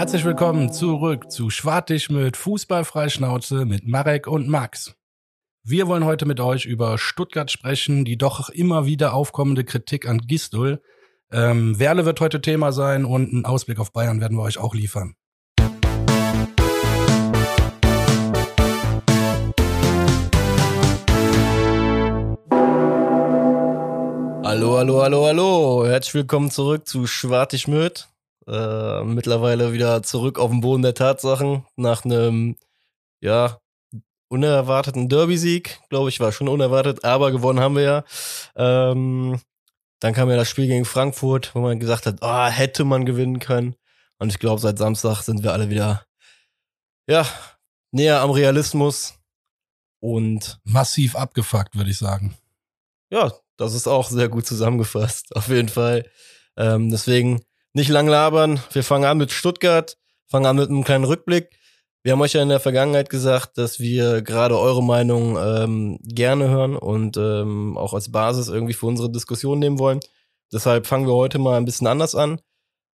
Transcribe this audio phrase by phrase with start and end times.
[0.00, 4.94] Herzlich willkommen zurück zu Schwartig mit Fußballfreischnauze mit Marek und Max.
[5.62, 10.16] Wir wollen heute mit euch über Stuttgart sprechen, die doch immer wieder aufkommende Kritik an
[10.20, 10.80] Gisdol.
[11.30, 14.74] Ähm, Werle wird heute Thema sein und einen Ausblick auf Bayern werden wir euch auch
[14.74, 15.16] liefern.
[24.42, 25.86] Hallo, hallo, hallo, hallo.
[25.86, 28.08] Herzlich willkommen zurück zu Schwartig mit.
[28.46, 32.56] Äh, mittlerweile wieder zurück auf den Boden der Tatsachen nach einem,
[33.20, 33.60] ja,
[34.28, 35.80] unerwarteten Derby-Sieg.
[35.90, 38.04] Glaube ich, war schon unerwartet, aber gewonnen haben wir ja.
[38.56, 39.40] Ähm,
[40.00, 43.38] dann kam ja das Spiel gegen Frankfurt, wo man gesagt hat, oh, hätte man gewinnen
[43.38, 43.76] können.
[44.18, 46.06] Und ich glaube, seit Samstag sind wir alle wieder,
[47.08, 47.26] ja,
[47.92, 49.14] näher am Realismus
[50.00, 52.36] und massiv abgefuckt, würde ich sagen.
[53.10, 56.08] Ja, das ist auch sehr gut zusammengefasst, auf jeden Fall.
[56.56, 58.60] Ähm, deswegen nicht lang labern.
[58.72, 59.96] Wir fangen an mit Stuttgart,
[60.28, 61.50] fangen an mit einem kleinen Rückblick.
[62.02, 66.48] Wir haben euch ja in der Vergangenheit gesagt, dass wir gerade eure Meinung ähm, gerne
[66.48, 70.00] hören und ähm, auch als Basis irgendwie für unsere Diskussion nehmen wollen.
[70.50, 72.40] Deshalb fangen wir heute mal ein bisschen anders an.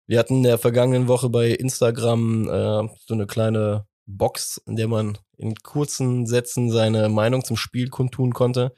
[0.08, 4.88] Wir hatten in der vergangenen Woche bei Instagram äh, so eine kleine Box, in der
[4.88, 8.72] man in kurzen Sätzen seine Meinung zum Spiel kundtun konnte.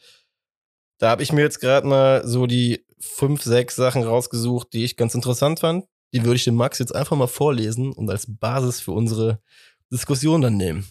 [0.98, 4.96] Da habe ich mir jetzt gerade mal so die fünf, sechs Sachen rausgesucht, die ich
[4.96, 5.84] ganz interessant fand.
[6.12, 9.40] Die würde ich dem Max jetzt einfach mal vorlesen und als Basis für unsere
[9.92, 10.86] Diskussion dann nehmen.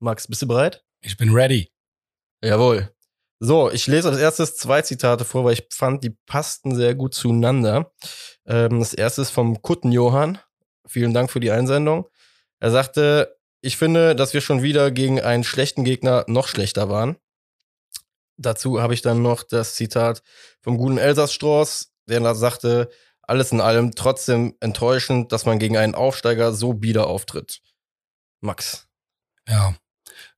[0.00, 0.84] Max, bist du bereit?
[1.00, 1.70] Ich bin ready.
[2.42, 2.92] Jawohl.
[3.40, 7.14] So, ich lese als erstes zwei Zitate vor, weil ich fand, die passten sehr gut
[7.14, 7.92] zueinander.
[8.46, 10.38] Ähm, das erste ist vom Kutten Johann.
[10.86, 12.08] Vielen Dank für die Einsendung.
[12.58, 17.16] Er sagte, ich finde, dass wir schon wieder gegen einen schlechten Gegner noch schlechter waren.
[18.38, 20.22] Dazu habe ich dann noch das Zitat
[20.60, 22.88] vom guten Elsass Strauß, der da sagte,
[23.22, 27.60] alles in allem trotzdem enttäuschend, dass man gegen einen Aufsteiger so bieder auftritt.
[28.40, 28.88] Max.
[29.46, 29.74] Ja.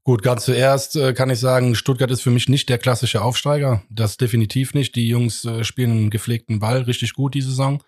[0.03, 3.83] Gut, ganz zuerst äh, kann ich sagen, Stuttgart ist für mich nicht der klassische Aufsteiger.
[3.91, 4.97] Das definitiv nicht.
[4.97, 7.83] Die Jungs äh, spielen einen gepflegten Ball richtig gut die Saison.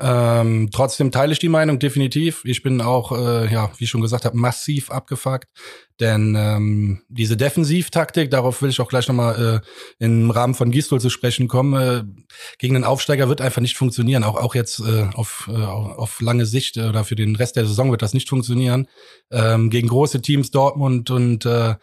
[0.00, 2.42] Ähm, trotzdem teile ich die Meinung definitiv.
[2.44, 5.46] Ich bin auch, äh, ja, wie ich schon gesagt habe, massiv abgefuckt.
[6.00, 11.00] Denn ähm, diese Defensivtaktik, darauf will ich auch gleich nochmal äh, im Rahmen von Gistol
[11.00, 12.04] zu sprechen kommen, äh,
[12.58, 14.24] gegen einen Aufsteiger wird einfach nicht funktionieren.
[14.24, 17.66] Auch, auch jetzt äh, auf, äh, auf lange Sicht äh, oder für den Rest der
[17.66, 18.88] Saison wird das nicht funktionieren.
[19.30, 21.74] Ähm, gegen große Teams, Dortmund und äh,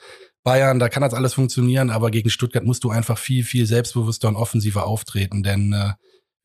[0.43, 4.29] Bayern, da kann das alles funktionieren, aber gegen Stuttgart musst du einfach viel, viel selbstbewusster
[4.29, 5.91] und offensiver auftreten, denn äh,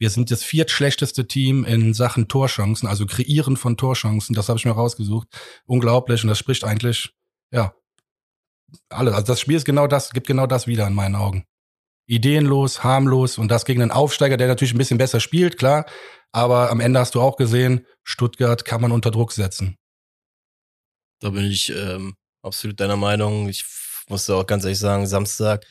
[0.02, 4.34] wir sind das viertschlechteste Team in Sachen Torchancen, also Kreieren von Torchancen.
[4.34, 5.28] Das habe ich mir rausgesucht.
[5.64, 7.14] Unglaublich und das spricht eigentlich,
[7.52, 7.72] ja,
[8.88, 9.14] alle.
[9.14, 11.44] Also das Spiel ist genau das, gibt genau das wieder in meinen Augen.
[12.08, 15.86] Ideenlos, harmlos und das gegen einen Aufsteiger, der natürlich ein bisschen besser spielt, klar.
[16.32, 19.76] Aber am Ende hast du auch gesehen, Stuttgart kann man unter Druck setzen.
[21.20, 23.48] Da bin ich ähm, absolut deiner Meinung.
[23.48, 23.64] Ich
[24.08, 25.64] musste auch ganz ehrlich sagen, Samstag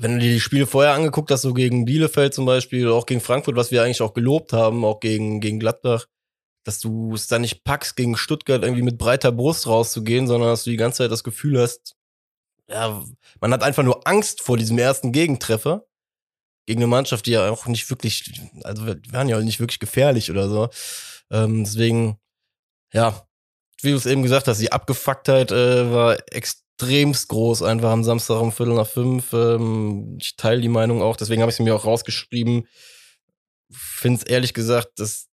[0.00, 3.06] wenn du dir die Spiele vorher angeguckt hast, so gegen Bielefeld zum Beispiel, oder auch
[3.06, 6.06] gegen Frankfurt, was wir eigentlich auch gelobt haben, auch gegen, gegen Gladbach,
[6.64, 10.64] dass du es dann nicht packst, gegen Stuttgart irgendwie mit breiter Brust rauszugehen, sondern dass
[10.64, 11.96] du die ganze Zeit das Gefühl hast,
[12.68, 13.04] ja,
[13.40, 15.84] man hat einfach nur Angst vor diesem ersten Gegentreffer.
[16.66, 20.30] Gegen eine Mannschaft, die ja auch nicht wirklich, also wir waren ja nicht wirklich gefährlich
[20.30, 20.68] oder so.
[21.30, 22.18] Ähm, deswegen,
[22.92, 23.26] ja,
[23.82, 28.04] wie du es eben gesagt hast, die Abgefucktheit äh, war extrem extremst groß, einfach am
[28.04, 29.32] Samstag um Viertel nach fünf.
[29.32, 32.66] Ähm, ich teile die Meinung auch, deswegen habe ich sie mir auch rausgeschrieben.
[33.70, 35.28] Finde es ehrlich gesagt, dass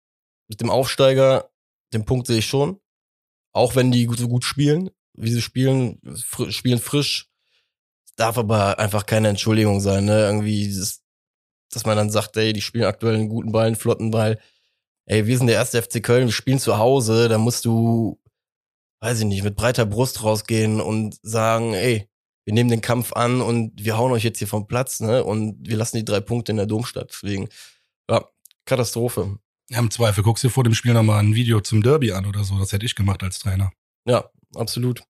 [0.49, 1.51] mit dem Aufsteiger,
[1.93, 2.81] den Punkt sehe ich schon.
[3.53, 7.29] Auch wenn die so gut spielen, wie sie spielen, fr spielen frisch.
[8.17, 10.21] Darf aber einfach keine Entschuldigung sein, ne?
[10.21, 11.03] Irgendwie, das,
[11.71, 14.41] dass man dann sagt, ey, die spielen aktuell einen guten Ball, einen flotten Ball.
[15.07, 18.19] Ey, wir sind der erste FC Köln, wir spielen zu Hause, da musst du
[19.05, 22.09] weiß ich nicht, mit breiter Brust rausgehen und sagen, ey,
[22.47, 25.23] wir nehmen den Kampf an und wir hauen euch jetzt hier vom Platz, ne?
[25.23, 27.11] Und wir lassen die drei Punkte in der Domstadt.
[27.13, 27.51] Deswegen,
[28.09, 28.25] ja,
[28.65, 29.39] Katastrophe.
[29.69, 32.45] Ja, im Zweifel guckst du vor dem Spiel nochmal ein Video zum Derby an oder
[32.45, 32.59] so.
[32.59, 33.73] Das hätte ich gemacht als Trainer.
[34.07, 35.03] Ja, absolut.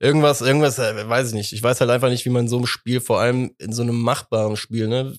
[0.00, 1.52] Irgendwas, irgendwas, äh, weiß ich nicht.
[1.54, 3.98] Ich weiß halt einfach nicht, wie man so ein Spiel, vor allem in so einem
[3.98, 5.18] machbaren Spiel, ne?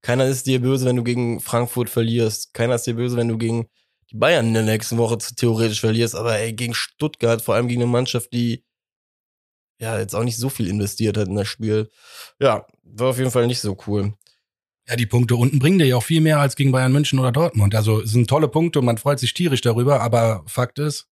[0.00, 2.54] Keiner ist dir böse, wenn du gegen Frankfurt verlierst.
[2.54, 3.66] Keiner ist dir böse, wenn du gegen
[4.12, 7.82] die Bayern in der nächsten Woche theoretisch verlierst, aber ey, gegen Stuttgart, vor allem gegen
[7.82, 8.64] eine Mannschaft, die
[9.80, 11.90] ja jetzt auch nicht so viel investiert hat in das Spiel.
[12.38, 14.14] Ja, war auf jeden Fall nicht so cool.
[14.88, 17.32] Ja, die Punkte unten bringen dir ja auch viel mehr als gegen Bayern München oder
[17.32, 17.74] Dortmund.
[17.74, 21.06] Also sind tolle Punkte und man freut sich tierisch darüber, aber Fakt ist,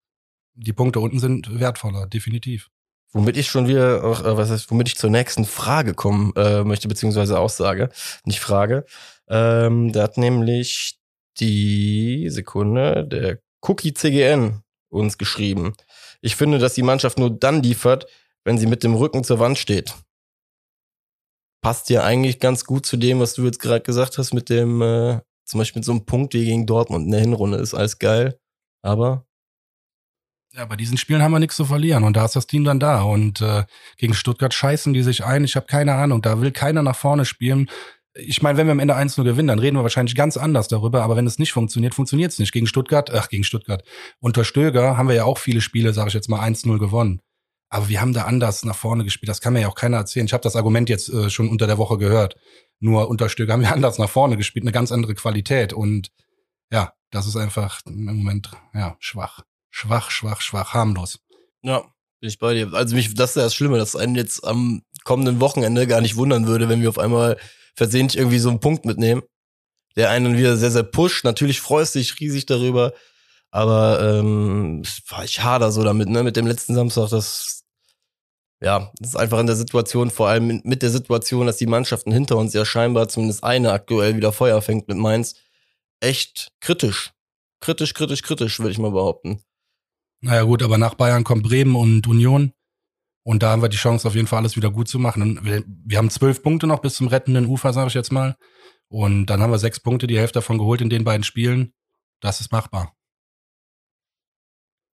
[0.53, 2.69] die Punkte unten sind wertvoller, definitiv.
[3.11, 6.63] Womit ich schon wieder, auch, äh, was heißt, womit ich zur nächsten Frage kommen äh,
[6.63, 7.89] möchte, beziehungsweise Aussage,
[8.25, 8.85] nicht Frage.
[9.27, 10.98] Ähm, da hat nämlich
[11.39, 15.73] die Sekunde, der Cookie CGN uns geschrieben.
[16.21, 18.07] Ich finde, dass die Mannschaft nur dann liefert,
[18.43, 19.95] wenn sie mit dem Rücken zur Wand steht.
[21.61, 24.81] Passt ja eigentlich ganz gut zu dem, was du jetzt gerade gesagt hast, mit dem,
[24.81, 27.99] äh, zum Beispiel mit so einem Punkt wie gegen Dortmund in der Hinrunde ist alles
[27.99, 28.39] geil.
[28.81, 29.25] Aber
[30.53, 32.79] ja, bei diesen Spielen haben wir nichts zu verlieren und da ist das Team dann
[32.79, 33.03] da.
[33.03, 33.65] Und äh,
[33.97, 35.43] gegen Stuttgart scheißen die sich ein.
[35.43, 37.69] Ich habe keine Ahnung, da will keiner nach vorne spielen.
[38.15, 41.03] Ich meine, wenn wir am Ende 1-0 gewinnen, dann reden wir wahrscheinlich ganz anders darüber,
[41.03, 42.51] aber wenn es nicht funktioniert, funktioniert es nicht.
[42.51, 43.83] Gegen Stuttgart, ach, gegen Stuttgart.
[44.19, 47.21] Unter Stöger haben wir ja auch viele Spiele, sage ich jetzt mal, 1-0 gewonnen.
[47.69, 49.29] Aber wir haben da anders nach vorne gespielt.
[49.29, 50.25] Das kann mir ja auch keiner erzählen.
[50.25, 52.35] Ich habe das Argument jetzt äh, schon unter der Woche gehört.
[52.79, 55.71] Nur unter Stöger haben wir anders nach vorne gespielt, eine ganz andere Qualität.
[55.71, 56.11] Und
[56.71, 61.19] ja, das ist einfach im Moment ja schwach schwach, schwach, schwach, harmlos.
[61.61, 61.81] Ja,
[62.19, 62.73] bin ich bei dir.
[62.73, 66.15] Also mich, das ist ja das Schlimme, dass einen jetzt am kommenden Wochenende gar nicht
[66.15, 67.37] wundern würde, wenn wir auf einmal
[67.79, 69.23] versehentlich irgendwie so einen Punkt mitnehmen,
[69.95, 71.23] der einen wieder sehr, sehr pusht.
[71.23, 72.93] Natürlich freust du dich riesig darüber,
[73.51, 74.83] aber ähm,
[75.23, 77.63] ich hader so damit, ne, mit dem letzten Samstag, das
[78.61, 82.11] ja, das ist einfach in der Situation, vor allem mit der Situation, dass die Mannschaften
[82.11, 85.35] hinter uns ja scheinbar zumindest eine aktuell wieder Feuer fängt mit Mainz,
[86.01, 87.13] echt kritisch.
[87.61, 89.41] Kritisch, kritisch, kritisch, würde ich mal behaupten.
[90.19, 92.51] Naja gut, aber nach Bayern kommt Bremen und Union.
[93.23, 95.39] Und da haben wir die Chance, auf jeden Fall alles wieder gut zu machen.
[95.43, 98.35] Wir, wir haben zwölf Punkte noch bis zum rettenden Ufer, sage ich jetzt mal.
[98.87, 101.73] Und dann haben wir sechs Punkte, die Hälfte davon geholt in den beiden Spielen.
[102.21, 102.95] Das ist machbar.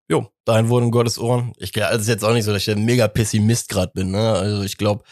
[0.10, 1.54] Jo, dahin wurden Gottes Ohren.
[1.58, 4.12] Ich also ist jetzt auch nicht so, dass ich ein mega Pessimist gerade bin.
[4.12, 4.34] Ne?
[4.34, 5.04] Also ich glaube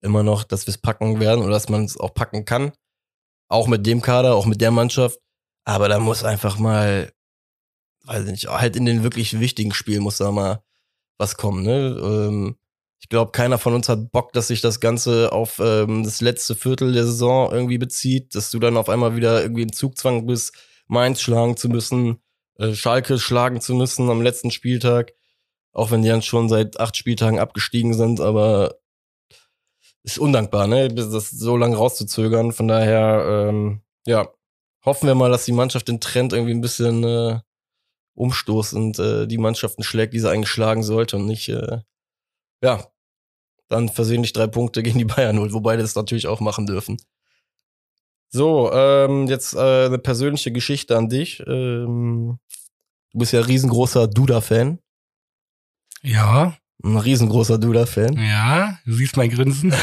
[0.00, 2.72] immer noch, dass wir es packen werden oder dass man es auch packen kann.
[3.48, 5.18] Auch mit dem Kader, auch mit der Mannschaft.
[5.64, 7.12] Aber da muss einfach mal
[8.08, 10.62] weiß ich nicht, halt in den wirklich wichtigen Spielen muss da mal
[11.18, 11.62] was kommen.
[11.62, 11.98] Ne?
[12.02, 12.56] Ähm,
[13.00, 16.54] ich glaube, keiner von uns hat Bock, dass sich das Ganze auf ähm, das letzte
[16.54, 20.54] Viertel der Saison irgendwie bezieht, dass du dann auf einmal wieder irgendwie in Zugzwang bist,
[20.86, 22.18] Mainz schlagen zu müssen,
[22.56, 25.12] äh, Schalke schlagen zu müssen am letzten Spieltag,
[25.72, 28.78] auch wenn die dann schon seit acht Spieltagen abgestiegen sind, aber
[30.02, 32.52] ist undankbar, ne, das so lange rauszuzögern.
[32.52, 34.28] Von daher, ähm, ja,
[34.84, 37.40] hoffen wir mal, dass die Mannschaft den Trend irgendwie ein bisschen äh,
[38.18, 41.78] Umstoß und äh, die Mannschaften schlägt, die sie eigentlich schlagen sollte und nicht, äh,
[42.62, 42.84] ja,
[43.68, 46.96] dann versehentlich drei Punkte gegen die Bayern holt, wobei das natürlich auch machen dürfen.
[48.30, 51.42] So, ähm, jetzt äh, eine persönliche Geschichte an dich.
[51.46, 52.38] Ähm,
[53.12, 54.80] du bist ja riesengroßer Duda-Fan.
[56.02, 56.54] Ja.
[56.82, 58.18] Ein riesengroßer Duda-Fan.
[58.18, 59.72] Ja, du siehst mein Grinsen.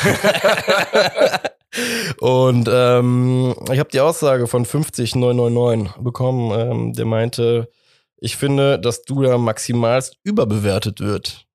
[2.19, 6.51] Und ähm, ich habe die Aussage von 50999 bekommen.
[6.57, 7.69] Ähm, der meinte,
[8.17, 11.45] ich finde, dass du da maximalst überbewertet wird.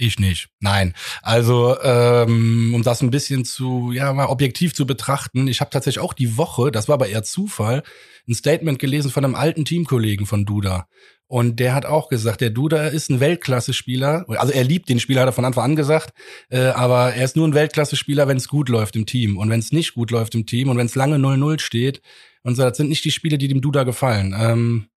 [0.00, 0.48] Ich nicht.
[0.60, 0.94] Nein.
[1.20, 6.02] Also, ähm, um das ein bisschen zu, ja, mal objektiv zu betrachten, ich habe tatsächlich
[6.02, 7.82] auch die Woche, das war aber eher Zufall,
[8.26, 10.86] ein Statement gelesen von einem alten Teamkollegen von Duda.
[11.26, 14.24] Und der hat auch gesagt, der Duda ist ein Weltklasse-Spieler.
[14.26, 16.12] Also er liebt den Spieler, hat er von Anfang an gesagt.
[16.48, 19.36] Äh, aber er ist nur ein Weltklasse-Spieler, wenn es gut läuft im Team.
[19.36, 22.00] Und wenn es nicht gut läuft im Team und wenn es lange 0-0 steht.
[22.42, 24.34] Und so, das sind nicht die Spiele, die dem Duda gefallen.
[24.36, 24.89] Ähm,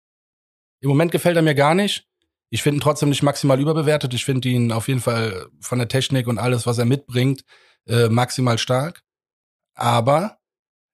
[0.82, 2.06] im Moment gefällt er mir gar nicht.
[2.50, 4.12] Ich finde ihn trotzdem nicht maximal überbewertet.
[4.14, 7.44] Ich finde ihn auf jeden Fall von der Technik und alles, was er mitbringt,
[7.86, 9.02] äh, maximal stark.
[9.74, 10.38] Aber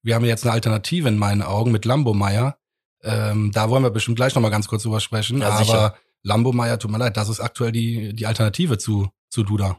[0.02, 2.58] wir haben jetzt eine Alternative in meinen Augen mit Lambo Meyer.
[3.02, 5.40] Ähm, da wollen wir bestimmt gleich noch mal ganz kurz drüber sprechen.
[5.40, 9.42] Ja, aber Lambo Meyer, tut mir leid, das ist aktuell die, die Alternative zu, zu
[9.42, 9.78] Duda.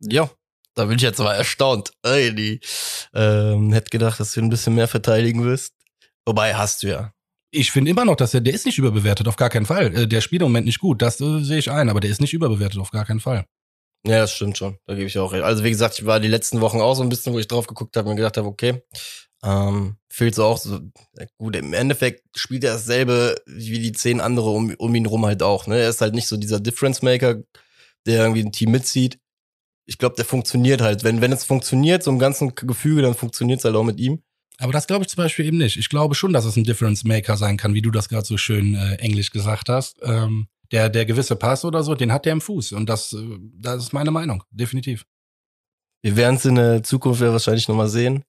[0.00, 0.30] Ja,
[0.74, 1.92] da bin ich jetzt aber erstaunt.
[2.02, 2.60] Ey, die,
[3.12, 5.74] ähm, hätte gedacht, dass du ein bisschen mehr verteidigen wirst.
[6.24, 7.12] Wobei hast du ja.
[7.54, 9.94] Ich finde immer noch, dass er, der ist nicht überbewertet, auf gar keinen Fall.
[9.94, 12.20] Äh, der spielt im Moment nicht gut, das äh, sehe ich ein, aber der ist
[12.20, 13.44] nicht überbewertet, auf gar keinen Fall.
[14.04, 14.78] Ja, das stimmt schon.
[14.86, 15.44] Da gebe ich auch recht.
[15.44, 17.66] Also wie gesagt, ich war die letzten Wochen auch so ein bisschen, wo ich drauf
[17.66, 18.82] geguckt habe und gedacht habe, okay,
[19.44, 20.80] ähm, fehlt so auch so.
[21.38, 25.42] Gut, im Endeffekt spielt er dasselbe wie die zehn andere um, um ihn rum halt
[25.42, 25.66] auch.
[25.66, 25.78] Ne?
[25.78, 27.42] Er ist halt nicht so dieser Difference Maker,
[28.06, 29.18] der irgendwie ein Team mitzieht.
[29.86, 31.04] Ich glaube, der funktioniert halt.
[31.04, 34.22] Wenn, wenn es funktioniert, so im ganzen Gefüge, dann funktioniert es halt auch mit ihm.
[34.58, 35.76] Aber das glaube ich zum Beispiel eben nicht.
[35.76, 38.36] Ich glaube schon, dass es ein Difference Maker sein kann, wie du das gerade so
[38.36, 39.98] schön äh, englisch gesagt hast.
[40.02, 42.72] Ähm, der, der gewisse Pass oder so, den hat der im Fuß.
[42.72, 45.04] Und das, äh, das ist meine Meinung, definitiv.
[46.02, 48.24] Wir werden es in der Zukunft ja wahrscheinlich nochmal sehen.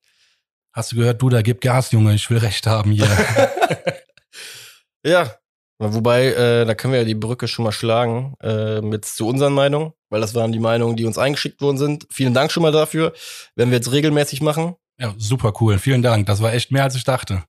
[0.73, 3.07] Hast du gehört, du, da gib Gas, Junge, ich will Recht haben hier.
[5.05, 5.35] ja,
[5.77, 9.53] wobei, äh, da können wir ja die Brücke schon mal schlagen, äh, mit zu unseren
[9.53, 12.07] Meinungen, weil das waren die Meinungen, die uns eingeschickt worden sind.
[12.11, 13.13] Vielen Dank schon mal dafür.
[13.55, 14.75] Werden wir jetzt regelmäßig machen.
[15.03, 15.79] Ja, super cool.
[15.79, 16.27] Vielen Dank.
[16.27, 17.43] Das war echt mehr, als ich dachte.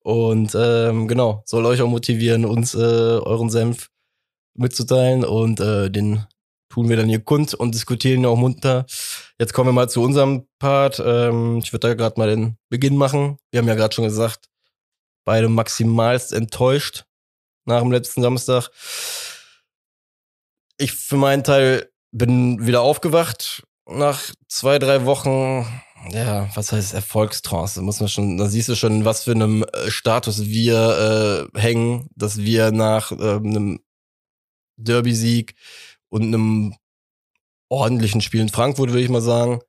[0.00, 3.90] Und ähm, genau, soll euch auch motivieren, uns äh, euren Senf
[4.54, 6.26] mitzuteilen und äh, den
[6.68, 8.86] tun wir dann hier kund und diskutieren ihn auch munter.
[9.38, 11.00] Jetzt kommen wir mal zu unserem Part.
[11.04, 13.38] Ähm, ich würde da gerade mal den Beginn machen.
[13.52, 14.48] Wir haben ja gerade schon gesagt,
[15.24, 17.04] beide maximalst enttäuscht.
[17.66, 18.68] nach dem letzten Samstag.
[20.76, 25.66] Ich für meinen Teil bin wieder aufgewacht nach zwei, drei Wochen.
[26.10, 27.80] Ja, was heißt Erfolgstrance?
[27.80, 32.08] Muss man schon, da siehst du schon, was für einem äh, Status wir äh, hängen,
[32.14, 33.80] dass wir nach äh, einem
[34.76, 35.54] Derby-Sieg
[36.10, 36.74] und einem
[37.70, 39.60] ordentlichen Spiel in Frankfurt, würde ich mal sagen,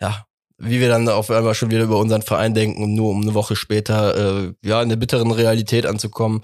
[0.00, 0.26] ja,
[0.58, 3.34] wie wir dann auf einmal schon wieder über unseren Verein denken und nur um eine
[3.34, 6.42] Woche später äh, ja in der bitteren Realität anzukommen.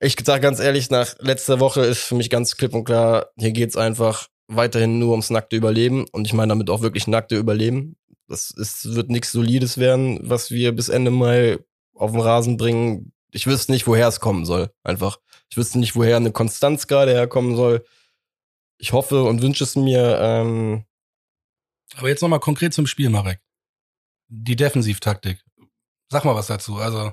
[0.00, 3.50] Ich sage ganz ehrlich, nach letzter Woche ist für mich ganz klipp und klar, hier
[3.50, 7.96] geht's einfach weiterhin nur ums nackte Überleben und ich meine damit auch wirklich nackte Überleben.
[8.28, 11.58] Das ist, wird nichts Solides werden, was wir bis Ende Mai
[11.94, 13.12] auf den Rasen bringen.
[13.30, 14.70] Ich wüsste nicht, woher es kommen soll.
[14.82, 15.18] Einfach.
[15.50, 17.84] Ich wüsste nicht, woher eine Konstanz gerade herkommen soll.
[18.78, 20.84] Ich hoffe und wünsche es mir, ähm,
[21.96, 23.40] aber jetzt nochmal konkret zum Spiel, Marek.
[24.28, 25.42] Die Defensivtaktik.
[26.10, 26.76] Sag mal was dazu.
[26.76, 27.12] Also.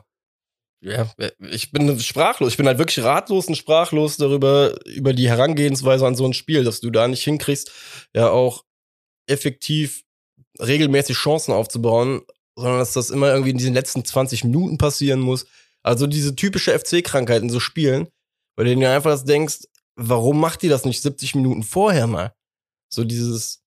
[0.81, 2.51] Ja, ich bin sprachlos.
[2.51, 6.63] Ich bin halt wirklich ratlos und sprachlos darüber, über die Herangehensweise an so ein Spiel,
[6.63, 7.71] dass du da nicht hinkriegst,
[8.13, 8.65] ja auch
[9.27, 10.04] effektiv
[10.59, 12.21] regelmäßig Chancen aufzubauen,
[12.55, 15.45] sondern dass das immer irgendwie in diesen letzten 20 Minuten passieren muss.
[15.83, 18.07] Also diese typische FC-Krankheit in so Spielen,
[18.55, 22.33] bei denen du einfach denkst, warum macht die das nicht 70 Minuten vorher mal?
[22.89, 23.63] So dieses,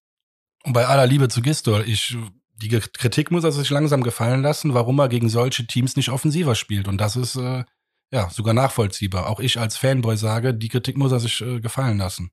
[0.64, 2.16] und bei aller Liebe zu Gistol, ich,
[2.56, 6.54] die Kritik muss er sich langsam gefallen lassen, warum er gegen solche Teams nicht offensiver
[6.54, 6.88] spielt.
[6.88, 7.64] Und das ist äh,
[8.10, 9.28] ja sogar nachvollziehbar.
[9.28, 12.30] Auch ich als Fanboy sage, die Kritik muss er sich äh, gefallen lassen.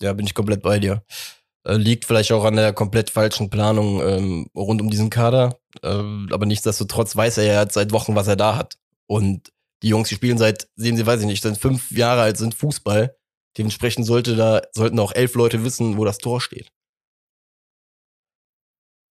[0.00, 1.04] Ja, bin ich komplett bei dir.
[1.64, 5.58] Äh, liegt vielleicht auch an der komplett falschen Planung ähm, rund um diesen Kader.
[5.82, 8.78] Äh, aber nichtsdestotrotz weiß er ja seit Wochen, was er da hat.
[9.06, 9.52] Und
[9.82, 12.54] die Jungs, die spielen seit, sehen sie, weiß ich nicht, sind fünf Jahre alt, sind
[12.54, 13.16] Fußball.
[13.58, 16.70] Dementsprechend sollte da, sollten auch elf Leute wissen, wo das Tor steht.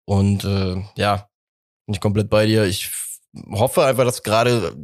[0.05, 1.29] Und äh, ja,
[1.85, 2.65] bin ich komplett bei dir.
[2.65, 2.91] Ich
[3.51, 4.75] hoffe einfach, dass gerade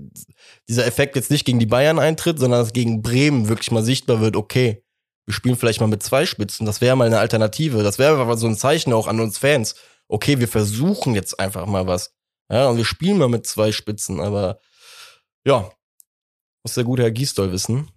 [0.69, 4.21] dieser Effekt jetzt nicht gegen die Bayern eintritt, sondern dass gegen Bremen wirklich mal sichtbar
[4.21, 4.83] wird, okay,
[5.27, 6.65] wir spielen vielleicht mal mit zwei Spitzen.
[6.65, 7.83] Das wäre mal eine Alternative.
[7.83, 9.75] Das wäre einfach so ein Zeichen auch an uns Fans.
[10.07, 12.15] Okay, wir versuchen jetzt einfach mal was.
[12.49, 14.61] Ja, und wir spielen mal mit zwei Spitzen, aber
[15.45, 15.69] ja,
[16.63, 17.91] muss der gute Herr Giesdoll wissen.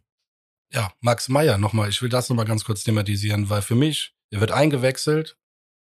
[0.73, 1.89] Ja, Max Meyer nochmal.
[1.89, 5.37] Ich will das nochmal ganz kurz thematisieren, weil für mich, er wird eingewechselt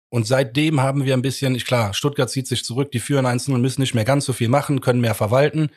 [0.09, 3.47] und seitdem haben wir ein bisschen, ich klar, Stuttgart zieht sich zurück, die führen 1
[3.49, 5.71] und müssen nicht mehr ganz so viel machen, können mehr verwalten.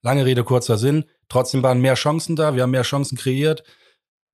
[0.00, 1.04] Lange Rede, kurzer Sinn.
[1.28, 3.62] Trotzdem waren mehr Chancen da, wir haben mehr Chancen kreiert.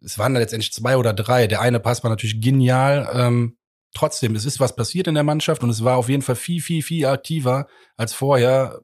[0.00, 1.46] Es waren dann letztendlich zwei oder drei.
[1.46, 3.08] Der eine Pass war natürlich genial.
[3.12, 3.56] Ähm,
[3.94, 6.60] trotzdem, es ist was passiert in der Mannschaft und es war auf jeden Fall viel,
[6.60, 8.80] viel, viel aktiver als vorher.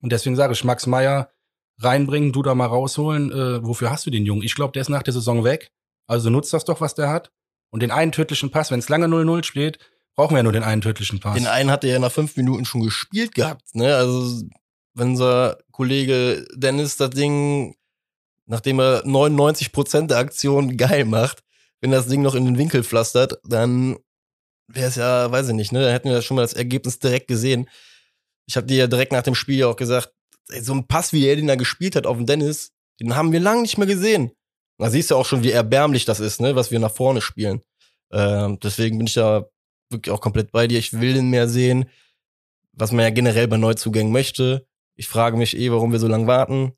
[0.00, 1.30] Und deswegen sage ich, Max Meyer
[1.78, 3.30] reinbringen, du da mal rausholen.
[3.30, 4.42] Äh, wofür hast du den Jungen?
[4.42, 5.70] Ich glaube, der ist nach der Saison weg.
[6.06, 7.30] Also nutzt das doch, was der hat.
[7.70, 9.78] Und den einen tödlichen Pass, wenn es lange 0-0 steht,
[10.14, 11.34] brauchen wir ja nur den einen tödlichen Pass.
[11.34, 13.96] Den einen hat er ja nach fünf Minuten schon gespielt gehabt, ne?
[13.96, 14.42] Also,
[14.94, 17.76] wenn unser Kollege Dennis das Ding,
[18.46, 21.42] nachdem er 99 Prozent der Aktion geil macht,
[21.80, 23.96] wenn das Ding noch in den Winkel pflastert, dann
[24.68, 25.82] wäre es ja, weiß ich nicht, ne?
[25.82, 27.68] Dann hätten wir ja schon mal das Ergebnis direkt gesehen.
[28.48, 30.12] Ich habe dir ja direkt nach dem Spiel auch gesagt,
[30.48, 33.32] ey, so ein Pass, wie er den da gespielt hat auf den Dennis, den haben
[33.32, 34.32] wir lange nicht mehr gesehen.
[34.78, 37.62] Da siehst du auch schon, wie erbärmlich das ist, ne, was wir nach vorne spielen.
[38.12, 39.46] Ähm, deswegen bin ich da
[39.90, 40.78] wirklich auch komplett bei dir.
[40.78, 41.86] Ich will den mehr sehen,
[42.72, 44.66] was man ja generell bei Neuzugängen möchte.
[44.96, 46.72] Ich frage mich eh, warum wir so lange warten.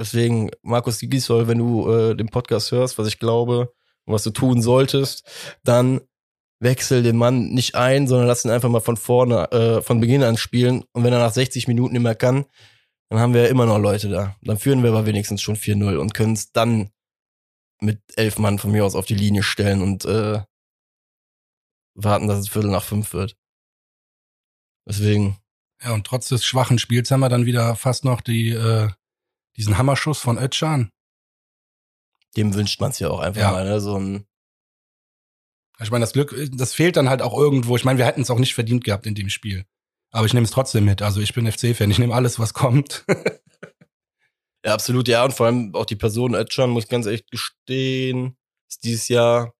[0.00, 3.74] Deswegen, Markus Gisol, wenn du äh, den Podcast hörst, was ich glaube
[4.06, 5.28] und was du tun solltest,
[5.62, 6.00] dann
[6.58, 10.22] wechsel den Mann nicht ein, sondern lass ihn einfach mal von vorne, äh, von Beginn
[10.22, 10.84] an spielen.
[10.92, 12.46] Und wenn er nach 60 Minuten mehr kann,
[13.10, 14.36] dann haben wir immer noch Leute da.
[14.40, 16.90] Dann führen wir aber wenigstens schon 4-0 und können es dann
[17.82, 20.40] mit elf Mann von mir aus auf die Linie stellen und äh,
[21.94, 23.36] warten, dass es Viertel nach fünf wird.
[24.88, 25.36] Deswegen.
[25.82, 28.88] Ja, und trotz des schwachen Spiels haben wir dann wieder fast noch die, äh,
[29.56, 30.90] diesen Hammerschuss von Özcan.
[32.36, 33.52] Dem wünscht man es ja auch einfach ja.
[33.52, 33.80] mal, ne?
[33.80, 34.26] So ein.
[35.80, 37.74] Ich meine, das Glück, das fehlt dann halt auch irgendwo.
[37.76, 39.64] Ich meine, wir hätten es auch nicht verdient gehabt in dem Spiel.
[40.12, 41.02] Aber ich nehme es trotzdem mit.
[41.02, 43.04] Also ich bin FC-Fan, ich nehme alles, was kommt.
[44.64, 45.24] ja, absolut, ja.
[45.24, 48.36] Und vor allem auch die Person Özcan, muss ich ganz echt gestehen,
[48.68, 49.54] ist dieses Jahr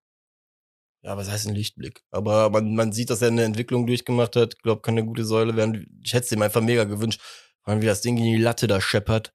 [1.02, 2.02] ja, was heißt ein Lichtblick?
[2.10, 4.54] Aber man, man sieht, dass er eine Entwicklung durchgemacht hat.
[4.54, 6.00] Ich glaube, kann eine gute Säule werden.
[6.04, 7.20] Ich hätte es ihm einfach mega gewünscht.
[7.62, 9.32] Vor allem, wie das Ding in die Latte da scheppert.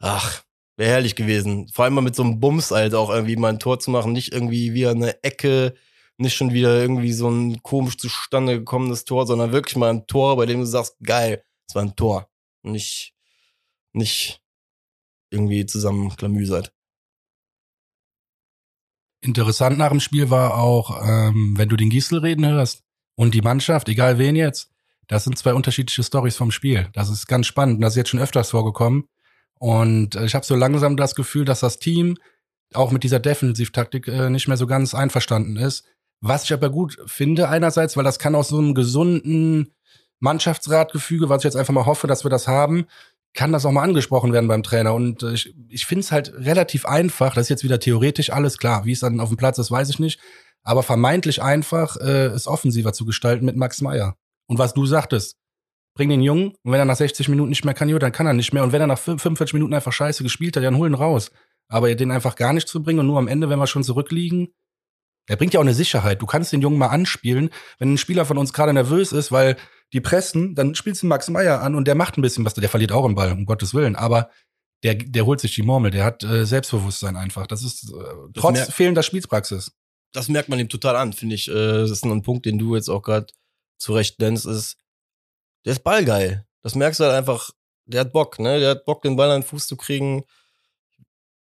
[0.00, 0.42] Ach,
[0.76, 1.68] wäre herrlich gewesen.
[1.68, 4.12] Vor allem mal mit so einem Bums halt auch irgendwie mal ein Tor zu machen.
[4.12, 5.74] Nicht irgendwie wie eine Ecke,
[6.18, 10.36] nicht schon wieder irgendwie so ein komisch zustande gekommenes Tor, sondern wirklich mal ein Tor,
[10.36, 12.28] bei dem du sagst, geil, es war ein Tor.
[12.62, 13.14] Nicht,
[13.92, 14.40] nicht
[15.30, 16.72] irgendwie zusammen klamüsert.
[19.20, 22.84] Interessant nach dem Spiel war auch, ähm, wenn du den Giesel reden hörst
[23.16, 24.70] und die Mannschaft, egal wen jetzt,
[25.08, 26.88] das sind zwei unterschiedliche Stories vom Spiel.
[26.92, 27.82] Das ist ganz spannend.
[27.82, 29.08] Das ist jetzt schon öfters vorgekommen.
[29.58, 32.16] Und äh, ich habe so langsam das Gefühl, dass das Team
[32.74, 35.84] auch mit dieser Defensivtaktik äh, nicht mehr so ganz einverstanden ist.
[36.20, 39.72] Was ich aber gut finde einerseits, weil das kann aus so einem gesunden
[40.20, 42.86] Mannschaftsratgefüge, was ich jetzt einfach mal hoffe, dass wir das haben,
[43.34, 44.94] kann das auch mal angesprochen werden beim Trainer.
[44.94, 48.58] Und äh, ich, ich finde es halt relativ einfach, das ist jetzt wieder theoretisch alles
[48.58, 48.84] klar.
[48.84, 50.20] Wie es dann auf dem Platz ist, weiß ich nicht.
[50.62, 54.16] Aber vermeintlich einfach, äh, es offensiver zu gestalten mit Max Meyer.
[54.46, 55.36] Und was du sagtest,
[55.98, 58.26] bring den Jungen und wenn er nach 60 Minuten nicht mehr kann, jo, dann kann
[58.26, 58.62] er nicht mehr.
[58.62, 61.30] Und wenn er nach 45 Minuten einfach scheiße gespielt hat, dann hol ihn raus.
[61.68, 64.54] Aber den einfach gar nicht zu bringen und nur am Ende, wenn wir schon zurückliegen,
[65.28, 66.22] der bringt ja auch eine Sicherheit.
[66.22, 67.50] Du kannst den Jungen mal anspielen.
[67.78, 69.56] Wenn ein Spieler von uns gerade nervös ist, weil
[69.92, 72.54] die pressen, dann spielst du Max Meyer an und der macht ein bisschen was.
[72.54, 73.96] Der verliert auch einen Ball, um Gottes Willen.
[73.96, 74.30] Aber
[74.84, 75.90] der, der holt sich die Murmel.
[75.90, 77.46] Der hat äh, Selbstbewusstsein einfach.
[77.48, 79.72] Das ist äh, trotz das fehlender Spielpraxis.
[80.12, 81.48] Das merkt man ihm total an, finde ich.
[81.48, 83.26] Äh, das ist ein Punkt, den du jetzt auch gerade
[83.78, 84.76] zu Recht nennst, ist,
[85.68, 86.46] der ist ballgeil.
[86.62, 87.50] Das merkst du halt einfach.
[87.86, 88.58] Der hat Bock, ne?
[88.58, 90.24] Der hat Bock, den Ball an den Fuß zu kriegen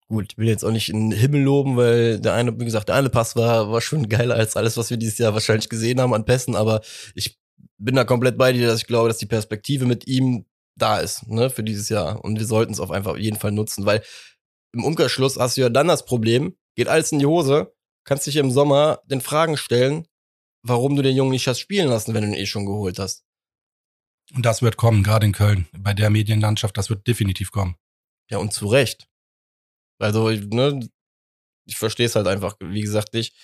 [0.07, 2.89] gut, ich will jetzt auch nicht in den Himmel loben, weil der eine, wie gesagt,
[2.89, 5.99] der eine Pass war, war schon geiler als alles, was wir dieses Jahr wahrscheinlich gesehen
[6.01, 6.81] haben an Pässen, aber
[7.13, 7.37] ich
[7.77, 11.27] bin da komplett bei dir, dass ich glaube, dass die Perspektive mit ihm da ist,
[11.27, 12.23] ne, für dieses Jahr.
[12.23, 14.03] Und wir sollten es auf einfach auf jeden Fall nutzen, weil
[14.73, 18.35] im Umkehrschluss hast du ja dann das Problem, geht alles in die Hose, kannst dich
[18.37, 20.07] im Sommer den Fragen stellen,
[20.61, 23.26] warum du den Jungen nicht hast spielen lassen, wenn du ihn eh schon geholt hast.
[24.33, 27.75] Und das wird kommen, gerade in Köln, bei der Medienlandschaft, das wird definitiv kommen.
[28.29, 29.07] Ja, und zu Recht.
[29.99, 30.87] Also, ne,
[31.65, 33.35] ich verstehe es halt einfach, wie gesagt, nicht.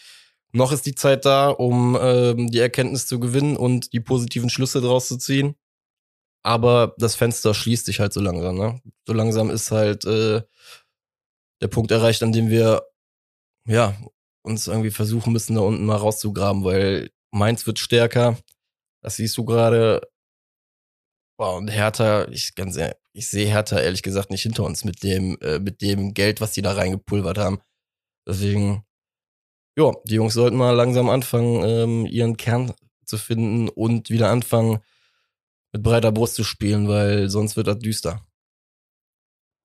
[0.51, 4.81] Noch ist die Zeit da, um ähm, die Erkenntnis zu gewinnen und die positiven Schlüsse
[4.81, 5.55] draus zu ziehen.
[6.43, 8.57] Aber das Fenster schließt sich halt so langsam.
[8.57, 8.81] Ne?
[9.07, 10.43] So langsam ist halt äh,
[11.61, 12.83] der Punkt erreicht, an dem wir
[13.65, 13.97] ja
[14.43, 18.37] uns irgendwie versuchen müssen, da unten mal rauszugraben, weil Mainz wird stärker.
[19.01, 20.01] Das siehst du gerade.
[21.39, 22.77] Wow, und Hertha, ich ganz
[23.13, 26.51] ich sehe Hertha ehrlich gesagt nicht hinter uns mit dem, äh, mit dem Geld, was
[26.51, 27.59] die da reingepulvert haben.
[28.27, 28.85] Deswegen,
[29.77, 32.73] ja, die Jungs sollten mal langsam anfangen, ähm, ihren Kern
[33.05, 34.79] zu finden und wieder anfangen,
[35.73, 38.25] mit breiter Brust zu spielen, weil sonst wird das düster.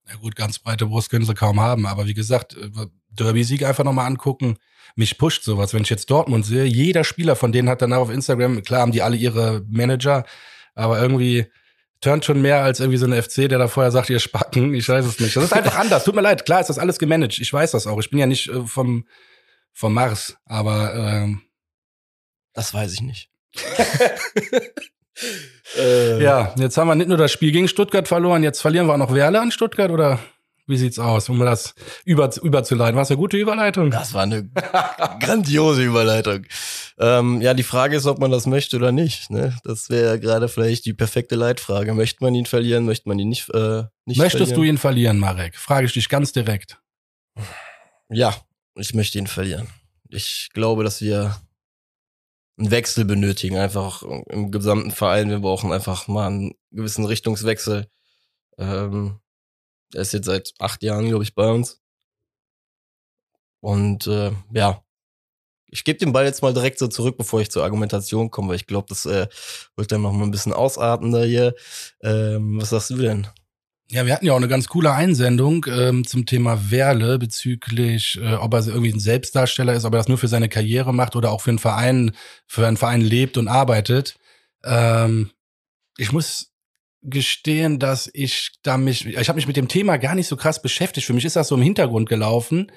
[0.09, 2.69] Ja gut, ganz breite Brust können sie kaum haben, aber wie gesagt, äh,
[3.09, 4.57] Derby-Sieg einfach nochmal angucken.
[4.95, 6.65] Mich pusht sowas, wenn ich jetzt Dortmund sehe.
[6.65, 10.25] Jeder Spieler von denen hat danach auf Instagram, klar haben die alle ihre Manager,
[10.73, 11.45] aber irgendwie
[12.01, 14.87] turnt schon mehr als irgendwie so ein FC, der da vorher sagt, ihr Spacken, ich
[14.87, 15.35] weiß es nicht.
[15.35, 16.03] Das ist einfach anders.
[16.03, 17.39] Tut mir leid, klar ist das alles gemanagt.
[17.39, 17.99] Ich weiß das auch.
[17.99, 19.05] Ich bin ja nicht äh, vom,
[19.73, 21.41] vom Mars, aber ähm,
[22.53, 23.29] das weiß ich nicht.
[25.77, 26.23] äh.
[26.23, 28.97] Ja, jetzt haben wir nicht nur das Spiel gegen Stuttgart verloren, jetzt verlieren wir auch
[28.97, 30.19] noch Werle an Stuttgart oder
[30.69, 31.73] wie sieht's aus, um das
[32.05, 32.95] über, überzuleiten?
[32.95, 33.91] War es eine gute Überleitung?
[33.91, 34.47] Das war eine
[35.19, 36.45] grandiose Überleitung.
[36.97, 39.29] Ähm, ja, die Frage ist, ob man das möchte oder nicht.
[39.29, 39.57] Ne?
[39.63, 41.93] Das wäre gerade vielleicht die perfekte Leitfrage.
[41.93, 44.55] Möchte man ihn verlieren, möchte man ihn nicht, äh, nicht Möchtest verlieren?
[44.55, 45.55] du ihn verlieren, Marek?
[45.55, 46.79] Frage ich dich ganz direkt.
[48.09, 48.35] Ja,
[48.75, 49.67] ich möchte ihn verlieren.
[50.09, 51.35] Ich glaube, dass wir
[52.57, 55.29] einen Wechsel benötigen, einfach im gesamten Verein.
[55.29, 57.87] Wir brauchen einfach mal einen gewissen Richtungswechsel.
[58.57, 59.19] Ähm,
[59.93, 61.81] er ist jetzt seit acht Jahren, glaube ich, bei uns.
[63.61, 64.83] Und äh, ja,
[65.71, 68.55] ich gebe den Ball jetzt mal direkt so zurück, bevor ich zur Argumentation komme, weil
[68.55, 69.27] ich glaube, das äh,
[69.75, 71.53] wird dann noch mal ein bisschen ausartender hier.
[72.01, 73.27] Ähm, was sagst du denn?
[73.91, 78.35] Ja, wir hatten ja auch eine ganz coole Einsendung ähm, zum Thema Werle bezüglich, äh,
[78.35, 81.31] ob er irgendwie ein Selbstdarsteller ist, ob er das nur für seine Karriere macht oder
[81.31, 82.11] auch für einen Verein,
[82.45, 84.19] für einen Verein lebt und arbeitet.
[84.63, 85.31] Ähm,
[85.97, 86.51] ich muss
[87.01, 90.61] gestehen, dass ich da mich, ich habe mich mit dem Thema gar nicht so krass
[90.61, 91.07] beschäftigt.
[91.07, 92.71] Für mich ist das so im Hintergrund gelaufen.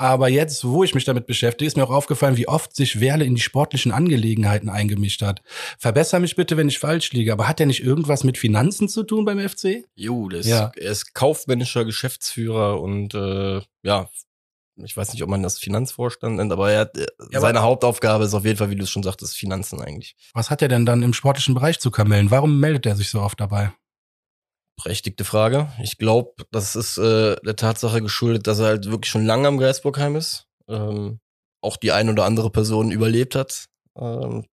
[0.00, 3.26] Aber jetzt, wo ich mich damit beschäftige, ist mir auch aufgefallen, wie oft sich Werle
[3.26, 5.42] in die sportlichen Angelegenheiten eingemischt hat.
[5.78, 9.02] Verbessere mich bitte, wenn ich falsch liege, aber hat er nicht irgendwas mit Finanzen zu
[9.02, 9.84] tun beim FC?
[9.94, 10.72] Jo, das, ja.
[10.74, 14.08] er ist kaufmännischer Geschäftsführer und äh, ja,
[14.84, 18.24] ich weiß nicht, ob man das Finanzvorstand nennt, aber er hat, äh, ja, seine Hauptaufgabe
[18.24, 20.16] ist auf jeden Fall, wie du es schon sagtest, Finanzen eigentlich.
[20.34, 22.30] Was hat er denn dann im sportlichen Bereich zu kamellen?
[22.30, 23.72] Warum meldet er sich so oft dabei?
[24.76, 25.70] Berechtigte Frage.
[25.82, 29.58] Ich glaube, das ist äh, der Tatsache geschuldet, dass er halt wirklich schon lange am
[29.58, 30.46] Geisburgheim ist.
[30.68, 31.20] Ähm,
[31.60, 33.66] auch die ein oder andere Person überlebt hat.
[33.96, 34.46] Ähm,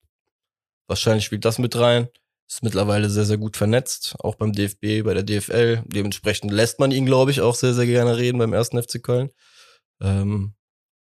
[0.88, 2.10] wahrscheinlich spielt das mit rein.
[2.50, 5.84] Ist mittlerweile sehr, sehr gut vernetzt, auch beim DFB, bei der DFL.
[5.86, 9.32] Dementsprechend lässt man ihn, glaube ich, auch sehr, sehr gerne reden beim ersten FC Köln.
[10.02, 10.54] Ähm,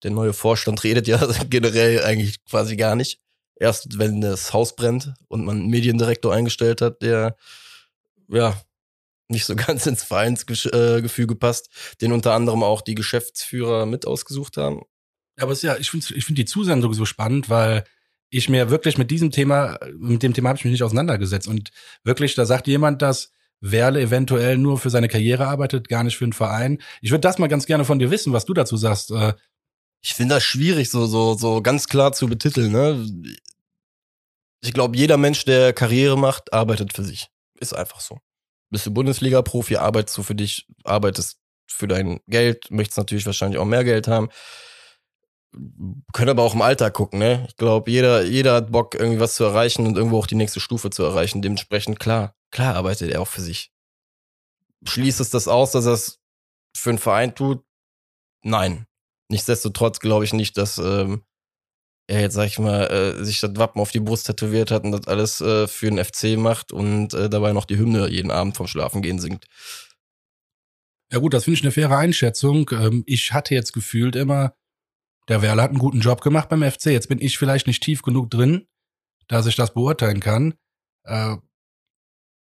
[0.04, 3.20] der neue Vorstand redet ja generell eigentlich quasi gar nicht.
[3.56, 7.36] Erst wenn das Haus brennt und man einen Mediendirektor eingestellt hat, der
[8.28, 8.62] ja
[9.30, 11.70] nicht so ganz ins Vereinsgefüge passt,
[12.02, 14.84] den unter anderem auch die Geschäftsführer mit ausgesucht haben.
[15.40, 17.84] Aber es ist ja, ich finde ich find die Zusendung so spannend, weil
[18.30, 21.48] ich mir wirklich mit diesem Thema, mit dem Thema habe ich mich nicht auseinandergesetzt.
[21.48, 21.72] Und
[22.04, 26.26] wirklich, da sagt jemand, dass Werle eventuell nur für seine Karriere arbeitet, gar nicht für
[26.26, 26.80] den Verein.
[27.02, 29.12] Ich würde das mal ganz gerne von dir wissen, was du dazu sagst.
[29.12, 29.34] Äh,
[30.02, 32.72] ich finde das schwierig, so, so, so ganz klar zu betiteln.
[32.72, 33.06] Ne?
[34.62, 37.28] Ich glaube, jeder Mensch, der Karriere macht, arbeitet für sich.
[37.60, 38.20] Ist einfach so.
[38.70, 43.66] Bist du Bundesliga-Profi, arbeitest du für dich, arbeitest für dein Geld, möchtest natürlich wahrscheinlich auch
[43.66, 44.30] mehr Geld haben.
[46.14, 47.46] Können aber auch im Alltag gucken, ne?
[47.48, 50.60] Ich glaube, jeder, jeder hat Bock, irgendwie was zu erreichen und irgendwo auch die nächste
[50.60, 51.42] Stufe zu erreichen.
[51.42, 53.72] Dementsprechend, klar, klar arbeitet er auch für sich.
[54.86, 56.20] Schließt es das aus, dass er es
[56.76, 57.64] für einen Verein tut?
[58.44, 58.86] Nein.
[59.30, 61.24] Nichtsdestotrotz glaube ich nicht, dass ähm,
[62.08, 64.94] er jetzt, sag ich mal, äh, sich das Wappen auf die Brust tätowiert hat und
[64.94, 68.56] das alles äh, für den FC macht und äh, dabei noch die Hymne jeden Abend
[68.56, 69.46] vom Schlafengehen singt.
[71.12, 72.70] Ja gut, das finde ich eine faire Einschätzung.
[72.72, 74.56] Ähm, ich hatte jetzt gefühlt immer,
[75.28, 76.88] der Werle hat einen guten Job gemacht beim FC.
[76.88, 78.68] Jetzt bin ich vielleicht nicht tief genug drin,
[79.28, 80.54] dass ich das beurteilen kann.
[81.04, 81.36] Äh,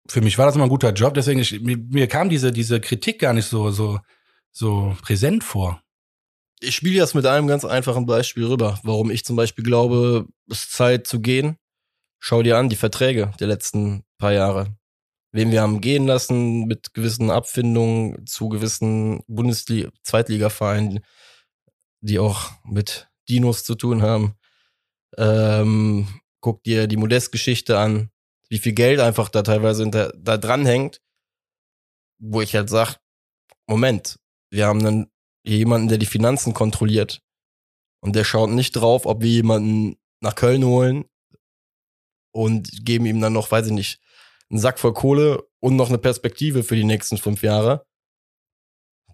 [0.07, 2.79] für mich war das immer ein guter Job, deswegen ich, mir, mir kam diese diese
[2.79, 3.99] Kritik gar nicht so so
[4.51, 5.81] so präsent vor
[6.59, 10.63] ich spiele das mit einem ganz einfachen Beispiel rüber, warum ich zum Beispiel glaube, es
[10.63, 11.57] ist Zeit zu gehen.
[12.19, 14.75] Schau dir an, die Verträge der letzten paar Jahre.
[15.31, 21.01] Wen wir haben gehen lassen mit gewissen Abfindungen zu gewissen Bundesliga, Zweitligavereinen,
[21.99, 24.35] die auch mit Dinos zu tun haben.
[25.17, 26.07] Ähm,
[26.39, 28.11] guck dir die Modestgeschichte an,
[28.49, 31.01] wie viel Geld einfach da teilweise hinter, da dran hängt,
[32.19, 32.97] wo ich halt sag,
[33.67, 35.11] Moment, wir haben einen
[35.43, 37.21] jemanden, der die Finanzen kontrolliert.
[38.01, 41.05] Und der schaut nicht drauf, ob wir jemanden nach Köln holen
[42.31, 43.99] und geben ihm dann noch, weiß ich nicht,
[44.49, 47.85] einen Sack voll Kohle und noch eine Perspektive für die nächsten fünf Jahre.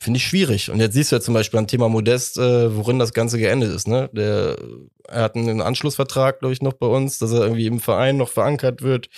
[0.02, 0.72] Finde ich schwierig.
[0.72, 3.72] Und jetzt siehst du ja zum Beispiel am Thema Modest, äh, worin das Ganze geendet
[3.72, 3.88] ist.
[3.88, 4.10] Ne?
[4.14, 4.58] Der,
[5.08, 8.30] er hat einen Anschlussvertrag, glaube ich, noch bei uns, dass er irgendwie im Verein noch
[8.30, 9.10] verankert wird.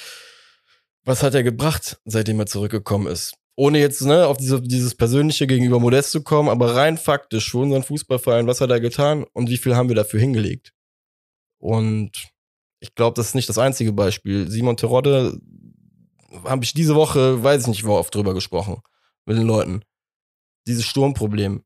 [1.05, 3.35] Was hat er gebracht, seitdem er zurückgekommen ist?
[3.55, 7.59] ohne jetzt ne, auf diese, dieses persönliche gegenüber Modest zu kommen, aber rein faktisch für
[7.59, 10.73] unseren Fußballverein, was hat er getan und wie viel haben wir dafür hingelegt?
[11.59, 12.11] Und
[12.79, 14.49] ich glaube, das ist nicht das einzige Beispiel.
[14.49, 15.39] Simon Terodde
[16.45, 18.81] habe ich diese Woche, weiß ich nicht, wo oft drüber gesprochen
[19.25, 19.83] mit den Leuten.
[20.67, 21.63] Dieses Sturmproblem,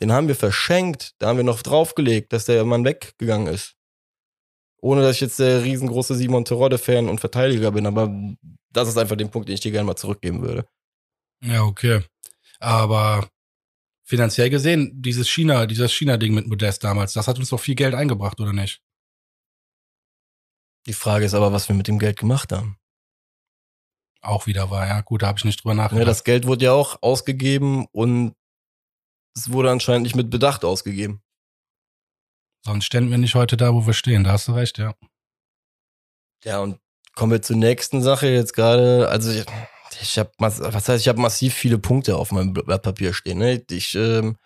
[0.00, 3.74] den haben wir verschenkt, da haben wir noch draufgelegt, dass der Mann weggegangen ist.
[4.80, 8.10] Ohne dass ich jetzt der riesengroße Simon Terodde-Fan und Verteidiger bin, aber
[8.70, 10.68] das ist einfach den Punkt, den ich dir gerne mal zurückgeben würde.
[11.42, 12.02] Ja, okay.
[12.60, 13.28] Aber
[14.04, 17.94] finanziell gesehen, dieses China, dieses China-Ding mit Modest damals, das hat uns doch viel Geld
[17.94, 18.80] eingebracht, oder nicht?
[20.86, 22.78] Die Frage ist aber, was wir mit dem Geld gemacht haben.
[24.26, 25.00] Auch wieder war, ja.
[25.02, 26.00] Gut, da habe ich nicht drüber nachgedacht.
[26.00, 28.34] Ja, das Geld wurde ja auch ausgegeben und
[29.36, 31.22] es wurde anscheinend nicht mit Bedacht ausgegeben.
[32.64, 34.24] Sonst ständen wir nicht heute da, wo wir stehen.
[34.24, 34.94] Da hast du recht, ja.
[36.42, 36.80] Ja, und
[37.14, 39.08] kommen wir zur nächsten Sache jetzt gerade.
[39.08, 39.46] Also, ich,
[40.00, 43.38] ich habe was heißt, ich habe massiv viele Punkte auf meinem Blatt Papier stehen.
[43.38, 43.64] Ne?
[43.70, 44.36] Ich ähm,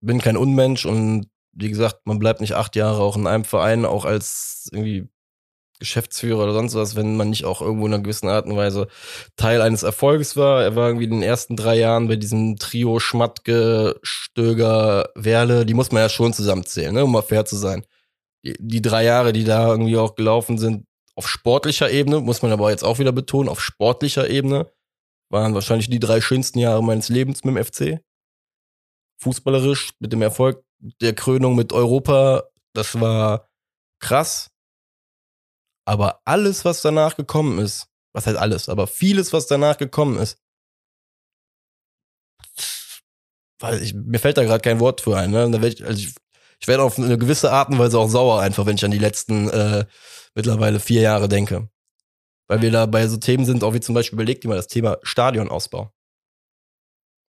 [0.00, 3.84] bin kein Unmensch und wie gesagt, man bleibt nicht acht Jahre auch in einem Verein,
[3.84, 5.08] auch als irgendwie
[5.84, 8.88] Geschäftsführer oder sonst was, wenn man nicht auch irgendwo in einer gewissen Art und Weise
[9.36, 10.62] Teil eines Erfolges war.
[10.62, 15.74] Er war irgendwie in den ersten drei Jahren bei diesem Trio Schmatke, Stöger, Werle, die
[15.74, 17.84] muss man ja schon zusammenzählen, ne, um mal fair zu sein.
[18.44, 22.50] Die, die drei Jahre, die da irgendwie auch gelaufen sind, auf sportlicher Ebene, muss man
[22.50, 24.70] aber jetzt auch wieder betonen, auf sportlicher Ebene
[25.30, 28.02] waren wahrscheinlich die drei schönsten Jahre meines Lebens mit dem FC.
[29.20, 30.64] Fußballerisch, mit dem Erfolg
[31.00, 33.48] der Krönung mit Europa, das war
[34.00, 34.53] krass.
[35.84, 40.38] Aber alles, was danach gekommen ist, was heißt alles, aber vieles, was danach gekommen ist,
[43.60, 45.30] weil ich, mir fällt da gerade kein Wort für ein.
[45.30, 45.44] Ne?
[45.66, 46.14] Ich, also ich,
[46.60, 48.98] ich werde auf eine gewisse Art und Weise auch sauer, einfach, wenn ich an die
[48.98, 49.86] letzten äh,
[50.34, 51.68] mittlerweile vier Jahre denke.
[52.46, 54.98] Weil wir da bei so Themen sind, auch wie zum Beispiel überlegt immer das Thema
[55.02, 55.92] Stadionausbau.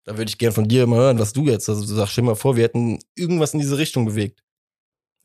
[0.05, 2.25] Da würde ich gerne von dir mal hören, was du jetzt, also du sagst, stell
[2.25, 4.43] mal vor, wir hätten irgendwas in diese Richtung bewegt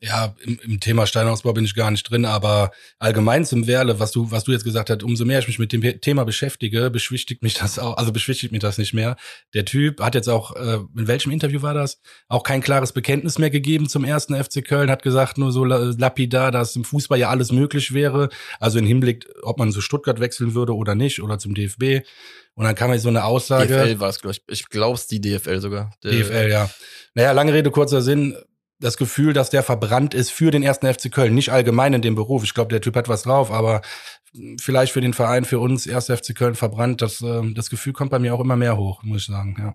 [0.00, 4.12] ja, im, im Thema Steinausbau bin ich gar nicht drin, aber allgemein zum Werle, was
[4.12, 7.42] du, was du jetzt gesagt hast, umso mehr ich mich mit dem Thema beschäftige, beschwichtigt
[7.42, 9.16] mich das auch, also beschwichtigt mich das nicht mehr.
[9.54, 12.00] Der Typ hat jetzt auch, äh, in welchem Interview war das?
[12.28, 16.52] Auch kein klares Bekenntnis mehr gegeben zum ersten FC Köln, hat gesagt nur so lapidar,
[16.52, 18.28] dass im Fußball ja alles möglich wäre.
[18.60, 22.06] Also im Hinblick, ob man zu Stuttgart wechseln würde oder nicht oder zum DFB.
[22.54, 23.66] Und dann kam jetzt so eine Aussage.
[23.66, 24.42] DFL war es, glaube ich.
[24.48, 25.92] Ich glaube es die DFL sogar.
[26.04, 26.70] Der DFL, ja.
[27.14, 28.36] Naja, lange Rede, kurzer Sinn
[28.80, 32.14] das Gefühl, dass der verbrannt ist für den ersten FC Köln, nicht allgemein in dem
[32.14, 32.44] Beruf.
[32.44, 33.82] Ich glaube, der Typ hat was drauf, aber
[34.60, 38.10] vielleicht für den Verein, für uns, erster FC Köln verbrannt, das, äh, das Gefühl kommt
[38.10, 39.74] bei mir auch immer mehr hoch, muss ich sagen, ja.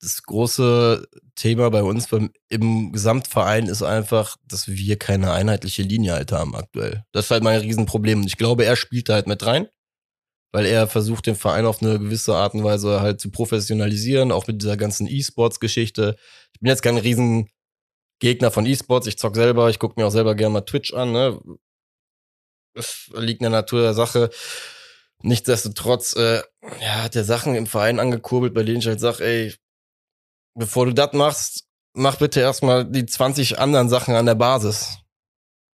[0.00, 6.12] Das große Thema bei uns beim, im Gesamtverein ist einfach, dass wir keine einheitliche Linie
[6.12, 7.02] halt haben aktuell.
[7.10, 8.20] Das ist halt mein Riesenproblem.
[8.20, 9.66] Und ich glaube, er spielt da halt mit rein.
[10.52, 14.46] Weil er versucht, den Verein auf eine gewisse Art und Weise halt zu professionalisieren, auch
[14.46, 16.16] mit dieser ganzen E-Sports-Geschichte.
[16.54, 17.50] Ich bin jetzt kein riesen
[18.20, 21.12] Gegner von E-Sports, ich zock selber, ich gucke mir auch selber gerne mal Twitch an,
[21.12, 21.38] ne?
[22.74, 24.30] Das liegt in der Natur der Sache.
[25.22, 26.42] Nichtsdestotrotz, äh,
[26.80, 29.54] ja, hat er Sachen im Verein angekurbelt, bei denen ich halt sag, ey,
[30.54, 34.98] bevor du das machst, mach bitte erstmal die 20 anderen Sachen an der Basis.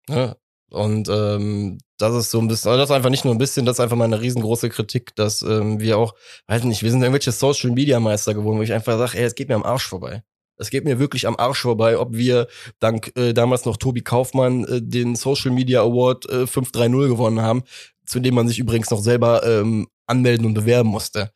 [0.07, 0.35] Ne?
[0.71, 3.65] Und ähm, das ist so ein bisschen, also das ist einfach nicht nur ein bisschen,
[3.65, 6.15] das ist einfach mal eine riesengroße Kritik, dass ähm, wir auch,
[6.47, 9.35] weiß nicht, wir sind irgendwelche Social Media Meister geworden, wo ich einfach sage, ey, es
[9.35, 10.23] geht mir am Arsch vorbei.
[10.57, 12.47] Es geht mir wirklich am Arsch vorbei, ob wir
[12.79, 17.63] dank äh, damals noch Tobi Kaufmann äh, den Social Media Award äh, 530 gewonnen haben,
[18.05, 21.31] zu dem man sich übrigens noch selber ähm, anmelden und bewerben musste.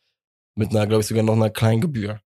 [0.54, 2.20] Mit einer, glaube ich, sogar noch einer kleinen Gebühr.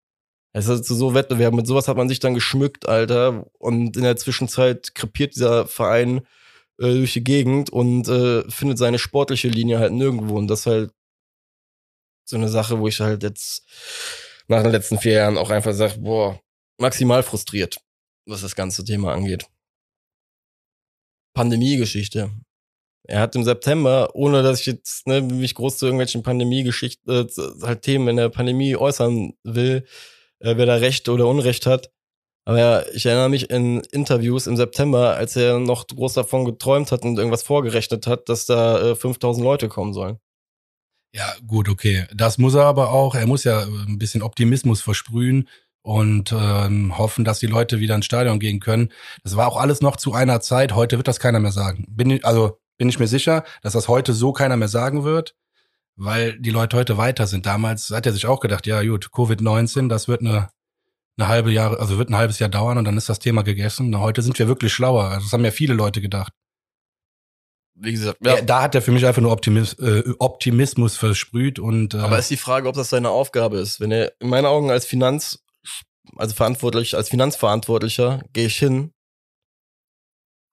[0.54, 3.46] Es ist so Wettbewerb, mit sowas hat man sich dann geschmückt, Alter.
[3.58, 6.22] Und in der Zwischenzeit krepiert dieser Verein
[6.82, 10.38] äh, durch die Gegend und äh, findet seine sportliche Linie halt nirgendwo.
[10.38, 10.91] Und das ist halt
[12.26, 13.65] so eine Sache, wo ich halt jetzt
[14.48, 16.41] nach den letzten vier Jahren auch einfach sage, boah,
[16.80, 17.80] maximal frustriert,
[18.26, 19.46] was das ganze Thema angeht.
[21.34, 22.32] Pandemiegeschichte.
[23.08, 27.65] Er hat im September, ohne dass ich jetzt ne, mich groß zu irgendwelchen Pandemiegeschichten, äh,
[27.65, 29.86] halt Themen in der Pandemie äußern will,
[30.39, 31.91] äh, wer da Recht oder Unrecht hat.
[32.45, 36.91] Aber ja, ich erinnere mich in Interviews im September, als er noch groß davon geträumt
[36.91, 40.19] hat und irgendwas vorgerechnet hat, dass da äh, 5000 Leute kommen sollen.
[41.13, 42.06] Ja, gut, okay.
[42.13, 43.15] Das muss er aber auch.
[43.15, 45.49] Er muss ja ein bisschen Optimismus versprühen
[45.84, 48.91] und ähm, hoffen, dass die Leute wieder ins Stadion gehen können.
[49.23, 50.73] Das war auch alles noch zu einer Zeit.
[50.73, 51.86] Heute wird das keiner mehr sagen.
[51.89, 55.36] Bin ich, also bin ich mir sicher, dass das heute so keiner mehr sagen wird,
[55.95, 57.45] weil die Leute heute weiter sind.
[57.45, 60.49] Damals hat er sich auch gedacht, ja gut, Covid-19, das wird eine,
[61.17, 63.97] eine halbe Jahre, also wird ein halbes Jahr dauern und dann ist das Thema gegessen.
[64.00, 65.06] heute sind wir wirklich schlauer.
[65.06, 66.34] Also das haben ja viele Leute gedacht.
[67.76, 68.41] Wie gesagt, ja.
[68.41, 71.93] Da hat er für mich einfach nur Optimis, äh, Optimismus versprüht und.
[71.93, 73.80] Äh, Aber ist die Frage, ob das seine Aufgabe ist.
[73.80, 75.43] Wenn er in meinen Augen als Finanz
[76.17, 78.93] also verantwortlich, als Finanzverantwortlicher gehe ich hin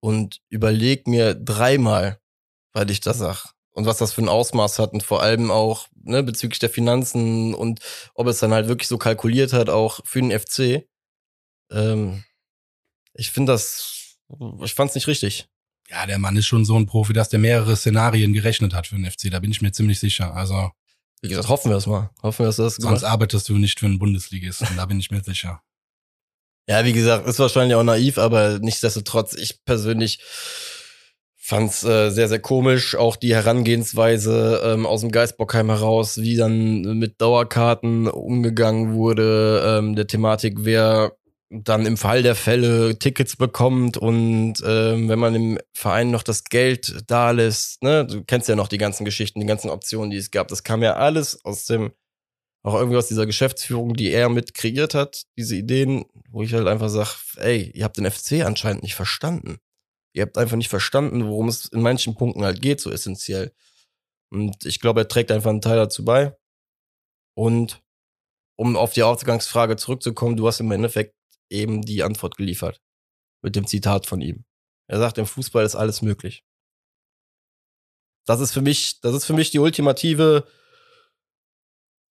[0.01, 2.21] und überlege mir dreimal,
[2.73, 5.87] weil ich das sag und was das für ein Ausmaß hat und vor allem auch
[6.03, 7.79] ne, bezüglich der Finanzen und
[8.13, 10.85] ob es dann halt wirklich so kalkuliert hat, auch für den FC.
[11.71, 12.25] Ähm,
[13.15, 14.17] ich finde das,
[14.65, 15.47] ich fand es nicht richtig.
[15.89, 18.97] Ja, der Mann ist schon so ein Profi, dass der mehrere Szenarien gerechnet hat für
[18.97, 19.31] den FC.
[19.31, 20.35] Da bin ich mir ziemlich sicher.
[20.35, 20.73] Also
[21.23, 22.11] wie gesagt, hoffen wir es mal.
[22.21, 23.05] Hoffen wir, dass das Sonst gemacht.
[23.05, 25.63] arbeitest du nicht für einen Bundesligisten, da bin ich mir sicher.
[26.69, 30.19] Ja, wie gesagt, ist wahrscheinlich auch naiv, aber nichtsdestotrotz, ich persönlich
[31.49, 32.95] fand es äh, sehr, sehr komisch.
[32.95, 39.97] Auch die Herangehensweise ähm, aus dem Geistbockheim heraus, wie dann mit Dauerkarten umgegangen wurde, ähm,
[39.97, 41.17] der Thematik, wer
[41.49, 46.45] dann im Fall der Fälle Tickets bekommt und ähm, wenn man im Verein noch das
[46.45, 50.19] Geld da lässt, ne, du kennst ja noch die ganzen Geschichten, die ganzen Optionen, die
[50.19, 51.93] es gab, das kam ja alles aus dem,
[52.63, 56.67] auch irgendwie aus dieser Geschäftsführung, die er mit kreiert hat, diese Ideen, wo ich halt
[56.67, 59.59] einfach sage, ey, ihr habt den FC anscheinend nicht verstanden.
[60.19, 63.55] Ihr habt einfach nicht verstanden, worum es in manchen Punkten halt geht, so essentiell.
[64.31, 66.37] Und ich glaube, er trägt einfach einen Teil dazu bei.
[67.37, 67.81] Und
[68.59, 71.15] um auf die Ausgangsfrage zurückzukommen, du hast im Endeffekt
[71.51, 72.83] eben die Antwort geliefert.
[73.43, 74.45] Mit dem Zitat von ihm.
[74.89, 76.45] Er sagt, im Fußball ist alles möglich.
[78.27, 80.49] Das ist für mich, das ist für mich die ultimative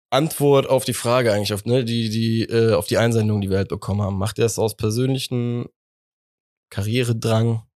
[0.09, 3.57] Antwort auf die Frage eigentlich, auf, ne, die, die, äh, auf die Einsendung, die wir
[3.57, 4.17] halt bekommen haben.
[4.17, 5.67] Macht er es aus persönlichem
[6.69, 7.68] Karrieredrang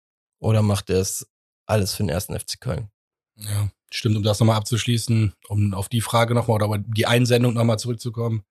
[0.41, 1.27] oder macht er es
[1.65, 2.89] alles für den ersten FC Köln?
[3.35, 7.79] Ja, stimmt, um das nochmal abzuschließen, um auf die Frage nochmal oder die Einsendung nochmal
[7.79, 8.43] zurückzukommen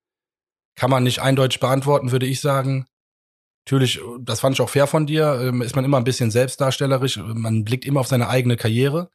[0.81, 2.87] kann man nicht eindeutig beantworten, würde ich sagen.
[3.67, 7.19] Natürlich, das fand ich auch fair von dir, ähm, ist man immer ein bisschen selbstdarstellerisch.
[7.19, 9.11] Man blickt immer auf seine eigene Karriere.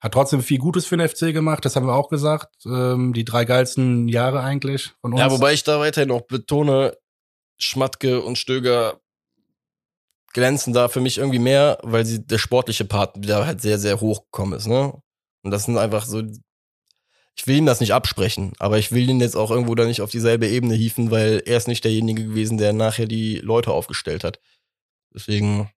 [0.00, 2.64] Hat trotzdem viel Gutes für den FC gemacht, das haben wir auch gesagt.
[2.64, 5.20] Ähm, die drei geilsten Jahre eigentlich von uns.
[5.20, 6.96] Ja, wobei ich da weiterhin auch betone,
[7.58, 9.00] Schmatke und Stöger
[10.38, 14.00] glänzen da für mich irgendwie mehr, weil sie der sportliche Part da halt sehr, sehr
[14.00, 14.94] hoch gekommen ist, ne?
[15.42, 16.22] Und das sind einfach so
[17.38, 20.00] ich will ihm das nicht absprechen, aber ich will ihn jetzt auch irgendwo da nicht
[20.00, 24.24] auf dieselbe Ebene hieven, weil er ist nicht derjenige gewesen, der nachher die Leute aufgestellt
[24.24, 24.40] hat.
[25.14, 25.70] Deswegen,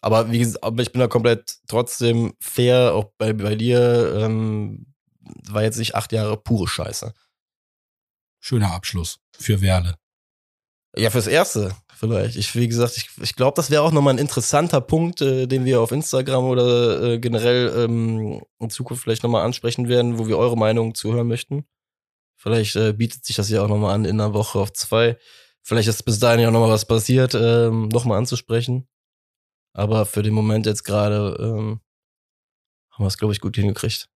[0.00, 4.94] aber wie gesagt, ich bin da komplett trotzdem fair, auch bei, bei dir, ähm,
[5.48, 7.12] war jetzt nicht acht Jahre pure Scheiße.
[8.38, 9.96] Schöner Abschluss für Werle.
[10.96, 12.36] Ja, fürs Erste vielleicht.
[12.36, 15.64] Ich, wie gesagt, ich, ich glaube, das wäre auch nochmal ein interessanter Punkt, äh, den
[15.64, 20.38] wir auf Instagram oder äh, generell ähm, in Zukunft vielleicht nochmal ansprechen werden, wo wir
[20.38, 21.64] eure Meinung zuhören möchten.
[22.36, 25.16] Vielleicht äh, bietet sich das ja auch nochmal an, in einer Woche auf zwei.
[25.62, 28.86] Vielleicht ist bis dahin ja nochmal was passiert, ähm, nochmal anzusprechen.
[29.72, 31.80] Aber für den Moment jetzt gerade ähm,
[32.90, 34.08] haben wir es, glaube ich, gut hingekriegt.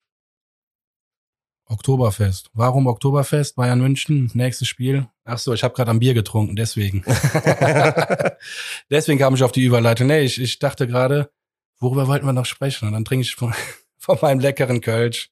[1.68, 2.50] Oktoberfest.
[2.54, 3.56] Warum Oktoberfest?
[3.56, 5.08] Bayern München, nächstes Spiel.
[5.24, 7.04] Ach so, ich habe gerade am Bier getrunken, deswegen.
[8.90, 10.06] deswegen kam ich auf die Überleitung.
[10.06, 11.30] Nee, ich, ich dachte gerade,
[11.78, 12.88] worüber wollten wir noch sprechen?
[12.88, 13.54] Und dann trinke ich von,
[13.98, 15.30] von meinem leckeren Kölsch.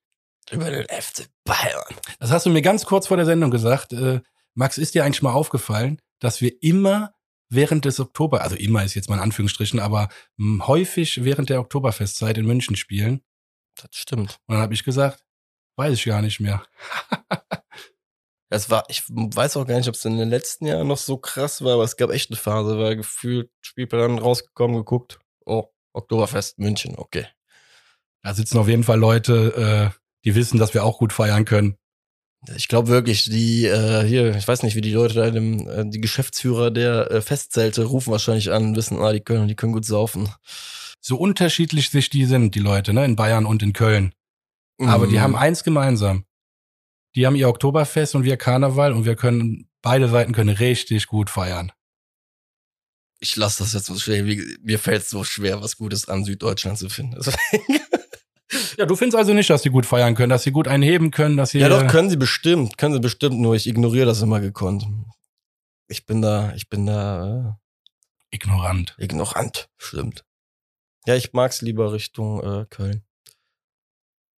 [0.50, 1.96] Über den FC Bayern.
[2.20, 3.92] Das hast du mir ganz kurz vor der Sendung gesagt.
[3.92, 4.20] Äh,
[4.54, 7.12] Max, ist dir eigentlich mal aufgefallen, dass wir immer
[7.48, 11.60] während des Oktober, also immer ist jetzt mal in Anführungsstrichen, aber mh, häufig während der
[11.60, 13.22] Oktoberfestzeit in München spielen?
[13.76, 14.38] Das stimmt.
[14.46, 15.25] Und dann habe ich gesagt,
[15.76, 16.64] weiß ich gar nicht mehr.
[18.48, 21.16] Das war, ich weiß auch gar nicht, ob es in den letzten Jahren noch so
[21.16, 26.58] krass war, aber es gab echt eine Phase, weil gefühlt Spielplan rausgekommen, geguckt, oh, Oktoberfest
[26.58, 27.26] München, okay.
[28.22, 31.76] Da sitzen auf jeden Fall Leute, äh, die wissen, dass wir auch gut feiern können.
[32.56, 35.84] Ich glaube wirklich, die äh, hier, ich weiß nicht, wie die Leute da dem, äh,
[35.88, 39.84] die Geschäftsführer der äh, Festzelte rufen wahrscheinlich an, wissen, ah, die können, die können gut
[39.84, 40.28] saufen.
[41.00, 44.12] So unterschiedlich sich die sind, die Leute, ne, in Bayern und in Köln.
[44.78, 45.20] Aber die Mhm.
[45.20, 46.24] haben eins gemeinsam.
[47.14, 51.30] Die haben ihr Oktoberfest und wir Karneval und wir können, beide Seiten können richtig gut
[51.30, 51.72] feiern.
[53.20, 54.22] Ich lasse das jetzt so schwer.
[54.62, 57.18] Mir fällt es so schwer, was Gutes an Süddeutschland zu finden.
[58.76, 61.36] Ja, du findest also nicht, dass sie gut feiern können, dass sie gut einheben können,
[61.38, 61.58] dass sie.
[61.58, 62.76] ja, doch, können sie bestimmt.
[62.78, 64.86] Können sie bestimmt, nur ich ignoriere das immer gekonnt.
[65.88, 67.58] Ich bin da, ich bin da
[68.30, 68.94] ignorant.
[68.98, 69.68] äh, ignorant.
[69.78, 70.24] Stimmt.
[71.06, 73.02] Ja, ich mag's lieber Richtung äh, Köln.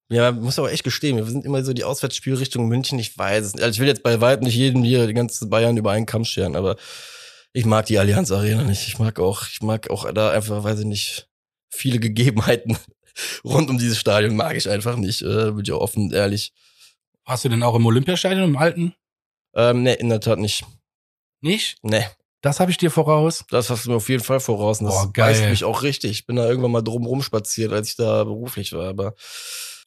[0.09, 2.97] Ja, muss aber echt gestehen, wir sind immer so die Auswärtsspiele Richtung München.
[2.97, 3.63] Ich weiß es nicht.
[3.63, 6.23] Also ich will jetzt bei weitem nicht jedem hier, die ganze Bayern über einen Kamm
[6.23, 6.77] scheren, aber
[7.51, 8.87] ich mag die Allianz Arena nicht.
[8.87, 11.27] Ich mag auch, ich mag auch da einfach, weiß ich nicht,
[11.69, 12.77] viele Gegebenheiten
[13.43, 15.21] rund um dieses Stadion mag ich einfach nicht.
[15.23, 16.53] Äh, bin ich auch offen, und ehrlich.
[17.25, 18.93] Hast du denn auch im Olympiastadion im alten?
[19.53, 20.63] Ähm, nee, in der Tat nicht.
[21.41, 21.77] Nicht?
[21.81, 22.05] Nee,
[22.41, 23.43] Das habe ich dir voraus.
[23.49, 24.79] das hast du mir auf jeden Fall voraus.
[24.79, 25.49] Und das Boah, geil.
[25.49, 26.11] mich auch richtig.
[26.11, 29.13] Ich bin da irgendwann mal drum rumspaziert, als ich da beruflich war, aber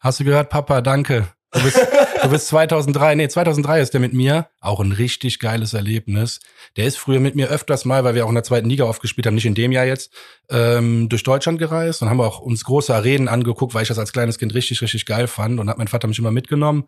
[0.00, 1.28] Hast du gehört, Papa, danke.
[1.52, 1.78] Du bist,
[2.22, 4.48] du bist 2003, nee, 2003 ist der mit mir.
[4.60, 6.40] Auch ein richtig geiles Erlebnis.
[6.76, 9.26] Der ist früher mit mir öfters mal, weil wir auch in der zweiten Liga aufgespielt
[9.26, 10.10] haben, nicht in dem Jahr jetzt,
[10.48, 14.12] ähm, durch Deutschland gereist und haben auch uns große Arenen angeguckt, weil ich das als
[14.12, 16.84] kleines Kind richtig, richtig geil fand und hat mein Vater mich immer mitgenommen.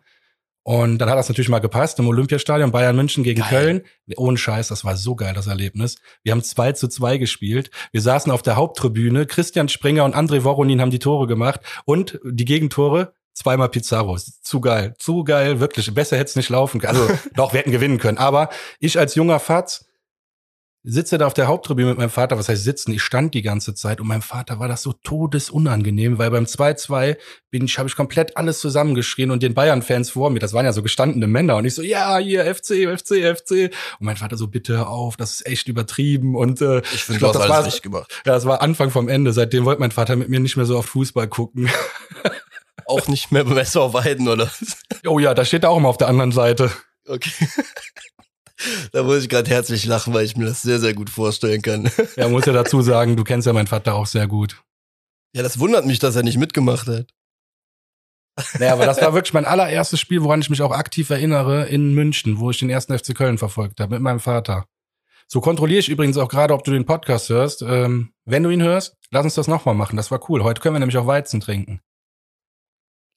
[0.63, 3.49] Und dann hat das natürlich mal gepasst im Olympiastadion Bayern München gegen Geil.
[3.49, 3.81] Köln.
[4.15, 5.97] Ohne Scheiß, das war so geil, das Erlebnis.
[6.23, 7.69] Wir haben 2 zu 2 gespielt.
[7.91, 9.25] Wir saßen auf der Haupttribüne.
[9.25, 11.59] Christian Springer und André Voronin haben die Tore gemacht.
[11.83, 14.17] Und die Gegentore, zweimal Pizarro.
[14.17, 14.93] Zu geil.
[14.97, 15.93] Zu geil, wirklich.
[15.93, 16.97] Besser hätte es nicht laufen können.
[16.97, 18.17] Also doch, wir hätten gewinnen können.
[18.17, 18.49] Aber
[18.79, 19.85] ich als junger Fatz
[20.85, 22.37] sitze da auf der Haupttribüne mit meinem Vater.
[22.37, 22.91] Was heißt sitzen?
[22.91, 27.17] Ich stand die ganze Zeit und meinem Vater war das so todesunangenehm, weil beim 2-2
[27.51, 30.73] bin ich, habe ich komplett alles zusammengeschrien und den Bayern-Fans vor mir, das waren ja
[30.73, 33.51] so gestandene Männer und ich so, ja, hier, FC, FC, FC.
[33.99, 37.21] Und mein Vater so, bitte hör auf, das ist echt übertrieben und äh, ich finde,
[37.21, 38.21] das alles war- richtig gemacht.
[38.25, 39.31] ja, das war Anfang vom Ende.
[39.33, 41.69] Seitdem wollte mein Vater mit mir nicht mehr so auf Fußball gucken.
[42.85, 44.51] Auch nicht mehr beim SV Weiden, oder?
[45.07, 46.69] Oh ja, da steht er auch immer auf der anderen Seite.
[47.07, 47.31] Okay.
[48.91, 51.89] da muss ich gerade herzlich lachen, weil ich mir das sehr, sehr gut vorstellen kann.
[52.15, 54.61] Ja, muss ja dazu sagen, du kennst ja meinen Vater auch sehr gut.
[55.35, 57.07] Ja, das wundert mich, dass er nicht mitgemacht hat.
[58.59, 61.93] Naja, aber das war wirklich mein allererstes Spiel, woran ich mich auch aktiv erinnere, in
[61.93, 64.65] München, wo ich den ersten FC Köln verfolgt habe, mit meinem Vater.
[65.27, 67.61] So kontrolliere ich übrigens auch gerade, ob du den Podcast hörst.
[67.61, 69.97] Ähm, wenn du ihn hörst, lass uns das nochmal machen.
[69.97, 70.43] Das war cool.
[70.43, 71.81] Heute können wir nämlich auch Weizen trinken.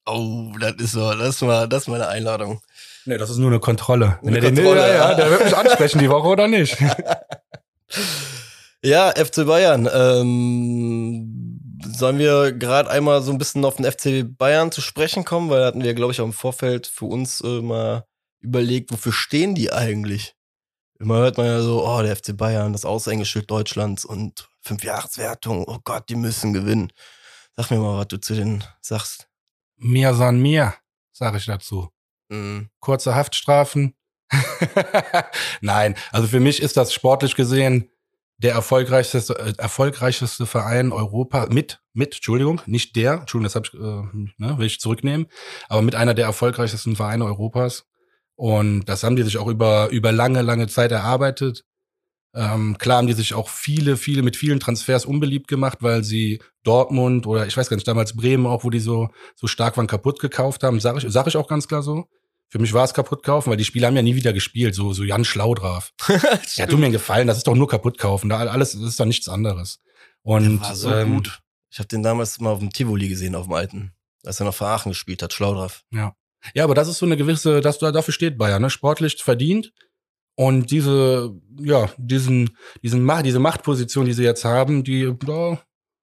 [0.05, 2.61] Oh, das ist so, das ist mal, das ist meine Einladung.
[3.07, 4.19] Nee, das ist nur eine Kontrolle.
[4.21, 5.15] Eine den, Kontrolle, ja, ja, ja.
[5.15, 6.77] der wird mich ansprechen die Woche oder nicht.
[8.83, 9.89] Ja, FC Bayern.
[9.91, 15.49] Ähm, sollen wir gerade einmal so ein bisschen auf den FC Bayern zu sprechen kommen?
[15.49, 18.05] Weil da hatten wir, glaube ich, auch im Vorfeld für uns äh, mal
[18.39, 20.35] überlegt, wofür stehen die eigentlich?
[20.99, 25.79] Immer hört man ja so, oh, der FC Bayern, das Aushängeschild Deutschlands und Fünfjahreswertung, oh
[25.83, 26.91] Gott, die müssen gewinnen.
[27.55, 29.27] Sag mir mal, was du zu denen sagst.
[29.75, 30.75] Mir san mir,
[31.11, 31.89] sage ich dazu.
[32.29, 32.69] Mhm.
[32.79, 33.93] kurze Haftstrafen.
[35.61, 37.89] Nein, also für mich ist das sportlich gesehen
[38.37, 43.73] der erfolgreichste, äh, erfolgreichste Verein Europa mit, mit, Entschuldigung, nicht der, Entschuldigung, das hab ich,
[43.73, 45.27] äh, ne, will ich zurücknehmen,
[45.69, 47.85] aber mit einer der erfolgreichsten Vereine Europas.
[48.35, 51.65] Und das haben die sich auch über, über lange, lange Zeit erarbeitet.
[52.35, 56.39] Ähm, klar haben die sich auch viele, viele mit vielen Transfers unbeliebt gemacht, weil sie
[56.63, 59.87] Dortmund oder ich weiß gar nicht, damals Bremen auch, wo die so, so stark waren,
[59.87, 60.79] kaputt gekauft haben.
[60.79, 62.07] Sag ich, sag ich auch ganz klar so.
[62.49, 64.93] Für mich war es kaputt kaufen, weil die Spieler haben ja nie wieder gespielt, so,
[64.93, 65.93] so Jan Schlau drauf.
[66.55, 68.29] Ja, tut mir gefallen, das ist doch nur kaputt kaufen.
[68.29, 69.79] Da alles, das ist doch nichts anderes.
[70.21, 71.41] Und war so ähm, gut.
[71.69, 73.93] Ich habe den damals mal auf dem Tivoli gesehen, auf dem alten.
[74.25, 75.83] Als er noch für Aachen gespielt hat, schlau drauf.
[75.91, 76.15] Ja.
[76.53, 78.69] Ja, aber das ist so eine gewisse, das, dafür steht Bayern, ne?
[78.69, 79.73] Sportlich verdient.
[80.35, 85.59] Und diese, ja, diesen, diesen Macht, diese Machtposition, die sie jetzt haben, die, ja,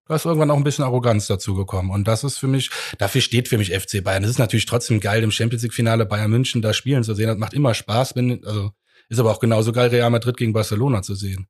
[0.06, 1.90] Da ist irgendwann auch ein bisschen Arroganz dazu gekommen.
[1.90, 4.24] Und das ist für mich, dafür steht für mich FC Bayern.
[4.24, 7.28] Es ist natürlich trotzdem geil, im Champions League-Finale Bayern München da spielen zu sehen.
[7.28, 8.14] Das macht immer Spaß.
[8.14, 8.72] Wenn, also
[9.08, 11.46] ist aber auch genauso geil, Real Madrid gegen Barcelona zu sehen.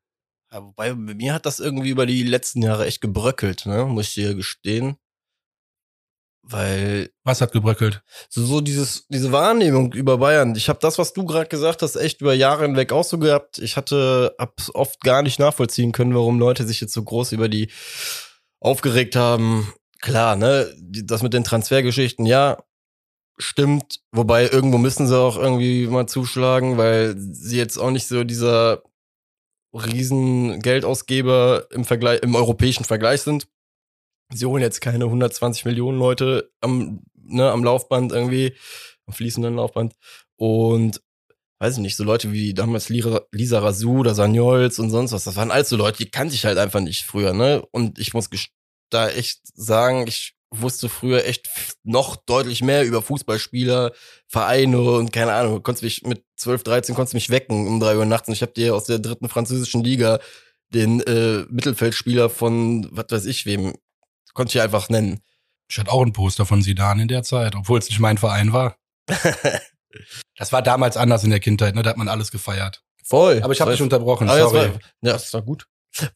[0.53, 3.87] Ja, wobei, bei mir hat das irgendwie über die letzten Jahre echt gebröckelt, ne?
[3.87, 4.97] Muss ich dir gestehen.
[6.43, 7.11] Weil.
[7.25, 8.03] Was hat gebröckelt?
[8.29, 10.55] So, so dieses, diese Wahrnehmung über Bayern.
[10.55, 13.59] Ich habe das, was du gerade gesagt hast, echt über Jahre hinweg auch so gehabt.
[13.59, 17.49] Ich hatte, hab's oft gar nicht nachvollziehen können, warum Leute sich jetzt so groß über
[17.49, 17.71] die
[18.65, 19.73] aufgeregt haben.
[20.01, 22.63] Klar, ne, das mit den Transfergeschichten, ja,
[23.39, 24.01] stimmt.
[24.11, 28.83] Wobei irgendwo müssen sie auch irgendwie mal zuschlagen, weil sie jetzt auch nicht so dieser
[29.73, 33.49] riesen Geldausgeber im Vergleich, im europäischen Vergleich sind.
[34.33, 38.55] Sie holen jetzt keine 120 Millionen Leute am, ne, am Laufband irgendwie,
[39.07, 39.95] am fließenden Laufband.
[40.37, 41.03] Und
[41.59, 45.37] weiß ich nicht, so Leute wie damals Lisa Razou oder Sanyols und sonst was, das
[45.37, 47.63] waren alles so Leute, die kannte ich halt einfach nicht früher, ne?
[47.71, 48.29] Und ich muss
[48.91, 51.49] da echt sagen, ich wusste früher echt
[51.83, 53.93] noch deutlich mehr über Fußballspieler,
[54.29, 55.63] Vereine und keine Ahnung.
[55.63, 58.53] Konntest mich mit 12, 13 konntest mich wecken um drei Uhr nachts und ich habe
[58.53, 60.21] dir aus der dritten französischen Liga
[60.71, 63.75] den äh, Mittelfeldspieler von was weiß ich wem
[64.33, 65.21] konnte ich einfach nennen.
[65.69, 68.53] Ich hatte auch ein Poster von Sidan in der Zeit, obwohl es nicht mein Verein
[68.53, 68.77] war.
[70.37, 71.83] das war damals anders in der Kindheit, ne?
[71.83, 72.83] Da hat man alles gefeiert.
[73.05, 73.43] Voll.
[73.43, 74.29] Aber ich habe dich unterbrochen.
[74.29, 74.41] Sorry.
[74.41, 74.71] Sorry.
[75.03, 75.67] Ja, das war gut.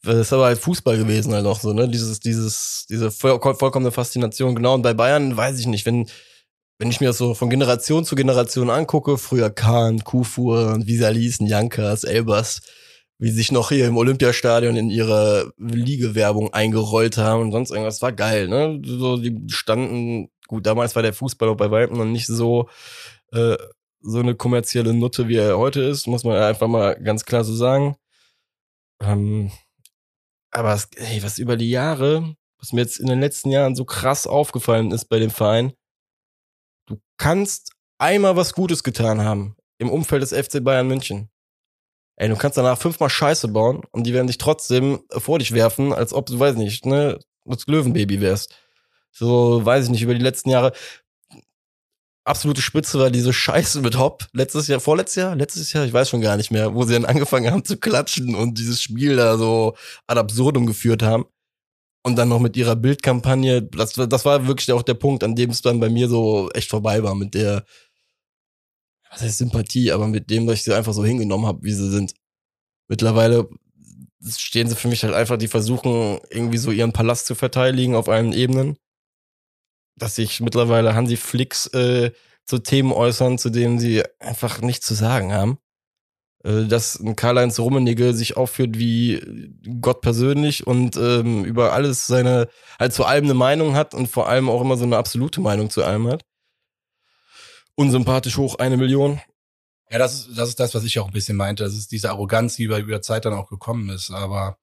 [0.03, 1.87] Das ist aber halt Fußball gewesen halt auch so, ne?
[1.87, 4.55] Dieses, dieses, diese voll, vollkommene Faszination.
[4.55, 4.73] Genau.
[4.73, 6.09] Und bei Bayern weiß ich nicht, wenn,
[6.79, 12.03] wenn ich mir das so von Generation zu Generation angucke, früher Kahn, Kufur, Visalis, Jankas,
[12.03, 12.61] Elbers,
[13.19, 18.01] wie sie sich noch hier im Olympiastadion in ihre Liegewerbung eingerollt haben und sonst irgendwas.
[18.01, 18.81] War geil, ne?
[18.83, 22.67] So, die standen, gut, damals war der Fußball auch bei Weitem noch nicht so,
[23.31, 23.57] äh,
[24.01, 27.53] so eine kommerzielle Nutte, wie er heute ist, muss man einfach mal ganz klar so
[27.53, 27.95] sagen.
[29.01, 29.51] Ähm,
[30.51, 33.85] aber es, hey, was über die Jahre, was mir jetzt in den letzten Jahren so
[33.85, 35.73] krass aufgefallen ist bei dem Verein,
[36.87, 41.29] du kannst einmal was Gutes getan haben im Umfeld des FC Bayern München.
[42.15, 45.93] Ey, du kannst danach fünfmal Scheiße bauen und die werden dich trotzdem vor dich werfen,
[45.93, 48.53] als ob du, weiß nicht, ne, das Löwenbaby wärst.
[49.11, 50.73] So, weiß ich nicht, über die letzten Jahre.
[52.29, 54.27] Absolute Spitze war diese Scheiße mit Hopp.
[54.33, 57.05] Letztes Jahr, vorletztes Jahr, letztes Jahr, ich weiß schon gar nicht mehr, wo sie dann
[57.05, 59.75] angefangen haben zu klatschen und dieses Spiel da so
[60.05, 61.25] ad absurdum geführt haben.
[62.03, 65.49] Und dann noch mit ihrer Bildkampagne, das, das war wirklich auch der Punkt, an dem
[65.49, 67.65] es dann bei mir so echt vorbei war mit der,
[69.09, 71.89] was heißt Sympathie, aber mit dem, dass ich sie einfach so hingenommen habe, wie sie
[71.89, 72.13] sind.
[72.87, 73.49] Mittlerweile
[74.23, 78.07] stehen sie für mich halt einfach, die versuchen irgendwie so ihren Palast zu verteidigen auf
[78.07, 78.77] allen Ebenen.
[79.99, 82.11] Dass sich mittlerweile Hansi Flicks äh,
[82.45, 85.59] zu Themen äußern, zu denen sie einfach nichts zu sagen haben.
[86.43, 92.49] Äh, dass ein Karl-Heinz Rummenigge sich aufführt wie Gott persönlich und ähm, über alles seine,
[92.79, 95.69] halt zu allem eine Meinung hat und vor allem auch immer so eine absolute Meinung
[95.69, 96.23] zu allem hat
[97.79, 99.21] unsympathisch hoch eine Million.
[99.89, 101.63] Ja, das ist, das ist das, was ich auch ein bisschen meinte.
[101.63, 104.11] Das ist diese Arroganz, die über, über Zeit dann auch gekommen ist.
[104.11, 104.57] Aber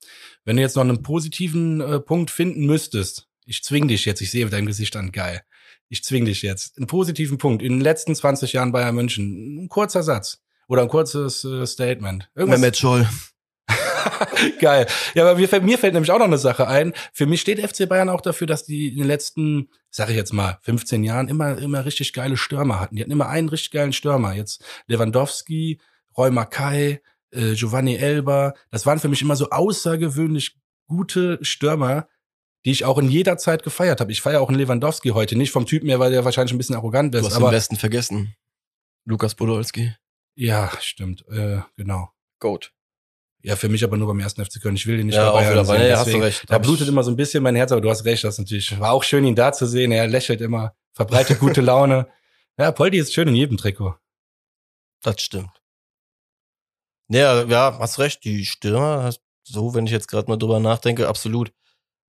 [0.45, 4.31] wenn du jetzt noch einen positiven äh, Punkt finden müsstest, ich zwing dich jetzt, ich
[4.31, 5.43] sehe dein Gesicht an, geil.
[5.89, 6.77] Ich zwing dich jetzt.
[6.77, 7.63] Einen positiven Punkt.
[7.63, 9.65] In den letzten 20 Jahren Bayern München.
[9.65, 10.43] Ein kurzer Satz.
[10.69, 12.29] Oder ein kurzes äh, Statement.
[12.35, 12.61] Irgendwas.
[12.61, 13.09] Mehmet Scholl.
[14.61, 14.87] Geil.
[15.15, 16.93] Ja, aber mir fällt, mir fällt nämlich auch noch eine Sache ein.
[17.13, 20.33] Für mich steht FC Bayern auch dafür, dass die in den letzten, sag ich jetzt
[20.33, 22.97] mal, 15 Jahren immer, immer richtig geile Stürmer hatten.
[22.97, 24.33] Die hatten immer einen richtig geilen Stürmer.
[24.35, 25.81] Jetzt Lewandowski,
[26.17, 28.55] Roy Mackay, äh, Giovanni Elba.
[28.71, 32.09] Das waren für mich immer so außergewöhnlich gute Stürmer,
[32.65, 34.11] die ich auch in jeder Zeit gefeiert habe.
[34.13, 36.75] Ich feiere auch einen Lewandowski heute nicht vom Typen her, weil der wahrscheinlich ein bisschen
[36.75, 37.23] arrogant ist.
[37.23, 38.35] Du hast aber, den besten vergessen.
[39.05, 39.95] Lukas Podolski.
[40.35, 41.25] Ja, stimmt.
[41.29, 42.11] Äh, genau.
[42.41, 42.73] Goat.
[43.43, 44.75] Ja, für mich aber nur beim ersten FC Köln.
[44.75, 45.69] Ich will ihn nicht ja, dabei haben.
[45.69, 46.45] Ja, ja, hast du recht.
[46.49, 48.91] Da blutet immer so ein bisschen mein Herz, aber du hast recht, das natürlich war
[48.91, 49.93] auch schön, ihn da zu sehen.
[49.93, 52.09] Er lächelt immer, verbreitet gute Laune.
[52.59, 53.95] Ja, Poldi ist schön in jedem Trikot.
[55.03, 55.63] Das stimmt.
[57.09, 58.25] Ja, ja, hast recht.
[58.25, 59.13] Die Stürmer,
[59.45, 61.53] so, wenn ich jetzt gerade mal drüber nachdenke, absolut.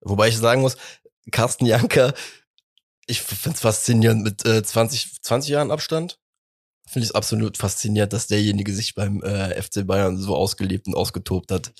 [0.05, 0.77] Wobei ich sagen muss,
[1.31, 2.13] Carsten Janker,
[3.07, 6.19] ich find's faszinierend mit äh, 20, 20 Jahren Abstand
[6.87, 10.95] finde ich es absolut faszinierend, dass derjenige sich beim äh, FC Bayern so ausgelebt und
[10.95, 11.73] ausgetobt hat.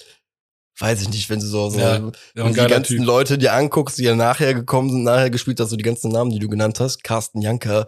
[0.77, 3.05] Weiß ich nicht, wenn du so, so ja, wenn die ganzen typ.
[3.05, 6.31] Leute dir anguckst, die ja nachher gekommen sind, nachher gespielt hast, so die ganzen Namen,
[6.31, 7.87] die du genannt hast, Carsten Janker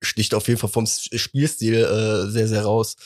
[0.00, 2.96] sticht auf jeden Fall vom Spielstil äh, sehr, sehr raus.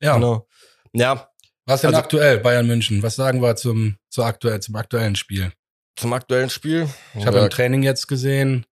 [0.00, 0.14] Ja.
[0.14, 0.46] Genau.
[0.92, 1.30] Ja.
[1.64, 3.02] Was denn also, aktuell Bayern München?
[3.02, 5.52] Was sagen wir zum, zu aktuell, zum aktuellen Spiel?
[5.96, 6.88] Zum aktuellen Spiel?
[7.14, 8.66] Ich habe im Training jetzt gesehen,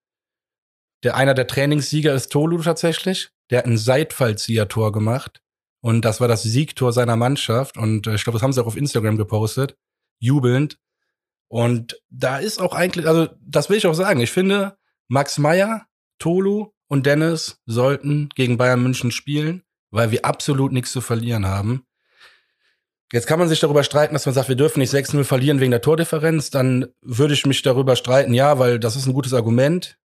[1.03, 3.31] der einer der Trainingssieger ist Tolu tatsächlich.
[3.51, 5.41] Der hat ein Seitfallzieher-Tor gemacht.
[5.83, 7.77] Und das war das Siegtor seiner Mannschaft.
[7.77, 9.77] Und äh, ich glaube, das haben sie auch auf Instagram gepostet.
[10.19, 10.79] Jubelnd.
[11.49, 14.77] Und da ist auch eigentlich, also das will ich auch sagen, ich finde,
[15.09, 15.87] Max Meyer,
[16.19, 21.85] Tolu und Dennis sollten gegen Bayern München spielen, weil wir absolut nichts zu verlieren haben.
[23.13, 25.73] Jetzt kann man sich darüber streiten, dass man sagt, wir dürfen nicht 6-0 verlieren wegen
[25.73, 26.51] der Tordifferenz.
[26.51, 29.99] Dann würde ich mich darüber streiten, ja, weil das ist ein gutes Argument.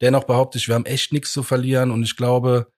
[0.00, 2.72] Dennoch behaupte ich, wir haben echt nichts zu verlieren und ich glaube,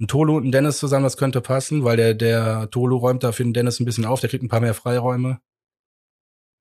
[0.00, 3.32] ein Tolo und ein Dennis zusammen, das könnte passen, weil der, der Tolo räumt da
[3.32, 5.40] für den Dennis ein bisschen auf, der kriegt ein paar mehr Freiräume.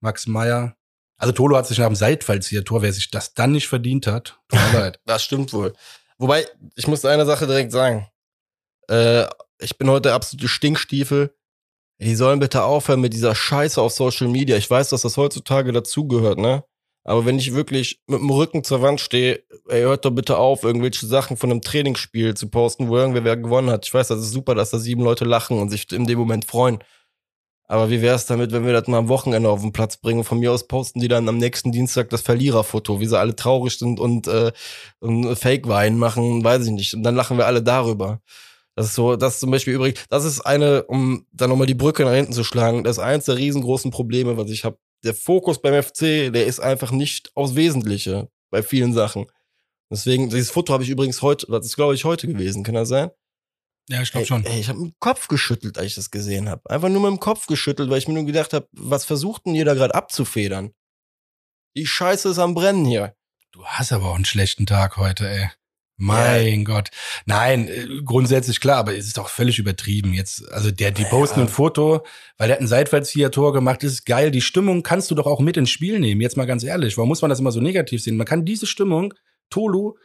[0.02, 0.76] Max Meyer.
[1.18, 4.60] Also Tolo hat sich nach dem Seitfallzieher-Tor, wer sich das dann nicht verdient hat, tut
[4.60, 5.00] mir leid.
[5.06, 5.74] Das stimmt wohl.
[6.18, 8.08] Wobei, ich muss eine Sache direkt sagen.
[8.89, 9.26] Äh,
[9.60, 11.34] ich bin heute der absolute Stinkstiefel.
[12.04, 14.58] Die sollen bitte aufhören mit dieser Scheiße auf Social Media.
[14.58, 16.64] Ich weiß, dass das heutzutage dazugehört, ne?
[17.06, 20.64] Aber wenn ich wirklich mit dem Rücken zur Wand stehe, ey, hört doch bitte auf,
[20.64, 23.86] irgendwelche Sachen von einem Trainingsspiel zu posten, wo irgendwer wer gewonnen hat.
[23.86, 26.45] Ich weiß, das ist super, dass da sieben Leute lachen und sich in dem Moment
[26.45, 26.80] freuen.
[27.68, 30.24] Aber wie wäre es damit, wenn wir das mal am Wochenende auf den Platz bringen?
[30.24, 33.78] Von mir aus posten die dann am nächsten Dienstag das Verliererfoto, wie sie alle traurig
[33.78, 34.51] sind und, äh,
[34.99, 36.93] und Fake-Wein machen, weiß ich nicht.
[36.93, 38.22] Und dann lachen wir alle darüber.
[38.76, 41.76] Das ist so, das ist zum Beispiel übrigens, das ist eine, um dann nochmal die
[41.76, 44.78] Brücke nach hinten zu schlagen, das ist eins der riesengroßen Probleme, was ich habe.
[45.04, 49.28] Der Fokus beim FC, der ist einfach nicht aufs Wesentliche bei vielen Sachen.
[49.92, 52.90] Deswegen, dieses Foto habe ich übrigens heute, das ist glaube ich heute gewesen, kann das
[52.90, 53.12] sein?
[53.90, 54.46] Ja, ich glaube schon.
[54.46, 56.70] Ey, ich habe mit dem Kopf geschüttelt, als ich das gesehen habe.
[56.70, 59.56] Einfach nur mit dem Kopf geschüttelt, weil ich mir nur gedacht habe, was versucht denn
[59.56, 60.74] ihr da gerade abzufedern?
[61.76, 63.16] Die Scheiße ist am Brennen hier.
[63.52, 65.52] Du hast aber auch einen schlechten Tag heute, ey.
[65.98, 66.64] Mein ja.
[66.64, 66.89] Gott.
[67.26, 70.52] Nein, äh, grundsätzlich klar, aber es ist doch völlig übertrieben jetzt.
[70.52, 71.46] Also der, die posten ja.
[71.46, 72.04] ein Foto,
[72.38, 74.32] weil der hat ein Seitwärtszieher-Tor gemacht, das ist geil.
[74.32, 76.22] Die Stimmung kannst du doch auch mit ins Spiel nehmen.
[76.22, 76.98] Jetzt mal ganz ehrlich.
[76.98, 78.18] Warum muss man das immer so negativ sehen?
[78.18, 79.14] Man kann diese Stimmung,
[79.50, 79.96] Tolu,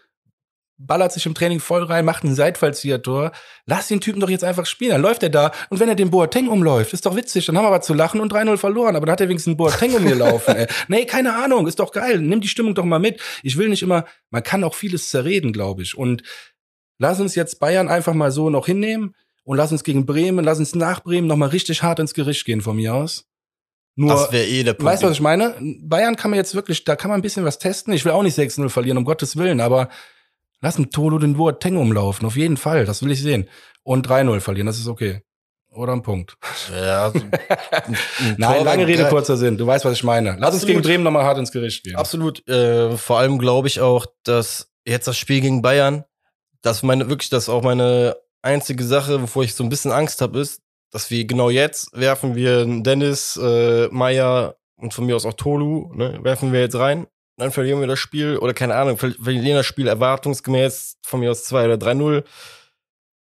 [0.79, 3.33] ballert sich im Training voll rein, macht ein Seitfallzieher-Tor.
[3.67, 4.93] Lass den Typen doch jetzt einfach spielen.
[4.93, 5.51] Dann läuft er da.
[5.71, 7.47] Und wenn er den Boateng umläuft, ist doch witzig.
[7.47, 8.95] Dann haben wir was zu lachen und 3-0 verloren.
[8.95, 10.55] Aber dann hat er wenigstens einen Boateng umgelaufen.
[10.57, 10.67] ey.
[10.89, 11.67] Nee, keine Ahnung.
[11.67, 12.21] Ist doch geil.
[12.21, 13.21] Nimm die Stimmung doch mal mit.
[13.43, 15.99] Ich will nicht immer, man kann auch vieles zerreden, glaube ich.
[15.99, 16.23] Und
[16.99, 19.15] lass uns jetzt Bayern einfach mal so noch hinnehmen.
[19.43, 22.45] Und lass uns gegen Bremen, lass uns nach Bremen noch mal richtig hart ins Gericht
[22.45, 23.25] gehen von mir aus.
[23.97, 24.93] Nur, das wäre eh der Punkt.
[24.93, 25.57] Weißt du, was ich meine?
[25.83, 27.93] Bayern kann man jetzt wirklich, da kann man ein bisschen was testen.
[27.95, 29.89] Ich will auch nicht 6-0 verlieren, um Gottes Willen, aber
[30.61, 33.49] Lass einen Tolo den Boateng umlaufen, auf jeden Fall, das will ich sehen.
[33.85, 35.23] Und 3-0 verlieren, das ist okay.
[35.71, 36.37] Oder ein Punkt.
[36.73, 37.21] Ja, also
[38.21, 39.57] ein Nein, lange Rede, kurzer Sinn.
[39.57, 40.31] Du weißt, was ich meine.
[40.31, 40.55] Lass Absolut.
[40.55, 41.95] uns gegen Bremen nochmal hart ins Gericht gehen.
[41.95, 42.47] Absolut.
[42.49, 46.05] Äh, vor allem glaube ich auch, dass jetzt das Spiel gegen Bayern,
[46.63, 50.41] dass meine, wirklich, das auch meine einzige Sache, wovor ich so ein bisschen Angst habe,
[50.41, 55.35] ist, dass wir genau jetzt werfen wir Dennis, äh, Meier und von mir aus auch
[55.35, 57.07] Tolu, ne, werfen wir jetzt rein
[57.39, 61.45] dann verlieren wir das Spiel oder keine Ahnung, verlieren das Spiel erwartungsgemäß von mir aus
[61.45, 62.25] 2 oder 3-0.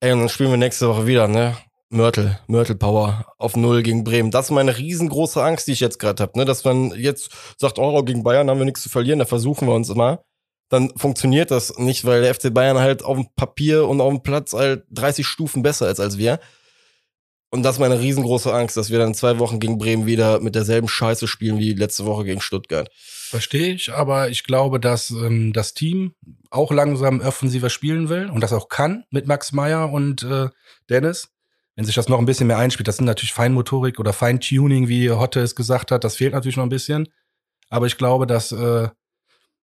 [0.00, 1.56] Ey, und dann spielen wir nächste Woche wieder, ne?
[1.90, 4.30] Mörtel, Mörtel Power auf Null gegen Bremen.
[4.30, 6.44] Das ist meine riesengroße Angst, die ich jetzt gerade habe, ne?
[6.44, 9.74] Dass man jetzt sagt, oh, gegen Bayern haben wir nichts zu verlieren, da versuchen wir
[9.74, 10.24] uns immer.
[10.70, 14.22] Dann funktioniert das nicht, weil der FC Bayern halt auf dem Papier und auf dem
[14.22, 16.40] Platz halt 30 Stufen besser ist als wir.
[17.50, 20.54] Und das ist meine riesengroße Angst, dass wir dann zwei Wochen gegen Bremen wieder mit
[20.54, 22.90] derselben Scheiße spielen wie letzte Woche gegen Stuttgart.
[22.92, 26.14] Verstehe ich, aber ich glaube, dass ähm, das Team
[26.50, 30.48] auch langsam offensiver spielen will und das auch kann mit Max Meyer und äh,
[30.90, 31.28] Dennis.
[31.74, 35.10] Wenn sich das noch ein bisschen mehr einspielt, das sind natürlich Feinmotorik oder Feintuning, wie
[35.10, 37.08] Hotte es gesagt hat, das fehlt natürlich noch ein bisschen.
[37.70, 38.88] Aber ich glaube, dass, äh,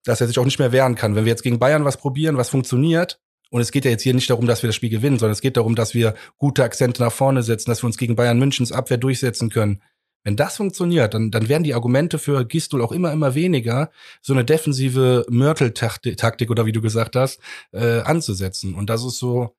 [0.05, 1.15] dass er sich auch nicht mehr wehren kann.
[1.15, 3.19] Wenn wir jetzt gegen Bayern was probieren, was funktioniert,
[3.49, 5.41] und es geht ja jetzt hier nicht darum, dass wir das Spiel gewinnen, sondern es
[5.41, 8.71] geht darum, dass wir gute Akzente nach vorne setzen, dass wir uns gegen Bayern Münchens
[8.71, 9.81] Abwehr durchsetzen können.
[10.23, 13.91] Wenn das funktioniert, dann, dann werden die Argumente für Gistul auch immer, immer weniger,
[14.21, 17.41] so eine defensive Mörtel-Taktik oder wie du gesagt hast,
[17.73, 18.73] äh, anzusetzen.
[18.73, 19.55] Und das ist so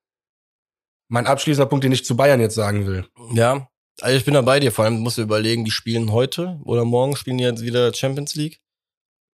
[1.08, 3.06] mein abschließender Punkt, den ich zu Bayern jetzt sagen will.
[3.34, 3.68] Ja,
[4.00, 4.72] also ich bin da bei dir.
[4.72, 8.34] Vor allem musst du überlegen, die spielen heute oder morgen spielen die jetzt wieder Champions
[8.34, 8.60] League.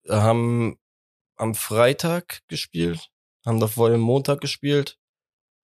[0.08, 0.78] Haben
[1.38, 3.10] am Freitag gespielt,
[3.46, 4.98] haben davor den Montag gespielt,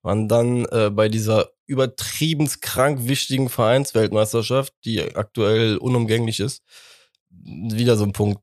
[0.02, 6.64] waren dann äh, bei dieser übertriebens krank wichtigen Vereinsweltmeisterschaft, die aktuell unumgänglich ist,
[7.30, 8.42] wieder so ein Punkt,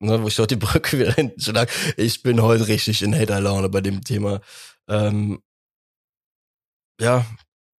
[0.00, 1.70] ne, wo ich dort die Brücke wieder hinten schlag.
[1.96, 4.40] Ich bin heute richtig in Hater-Laune bei dem Thema.
[4.88, 5.40] Ähm,
[7.00, 7.24] ja,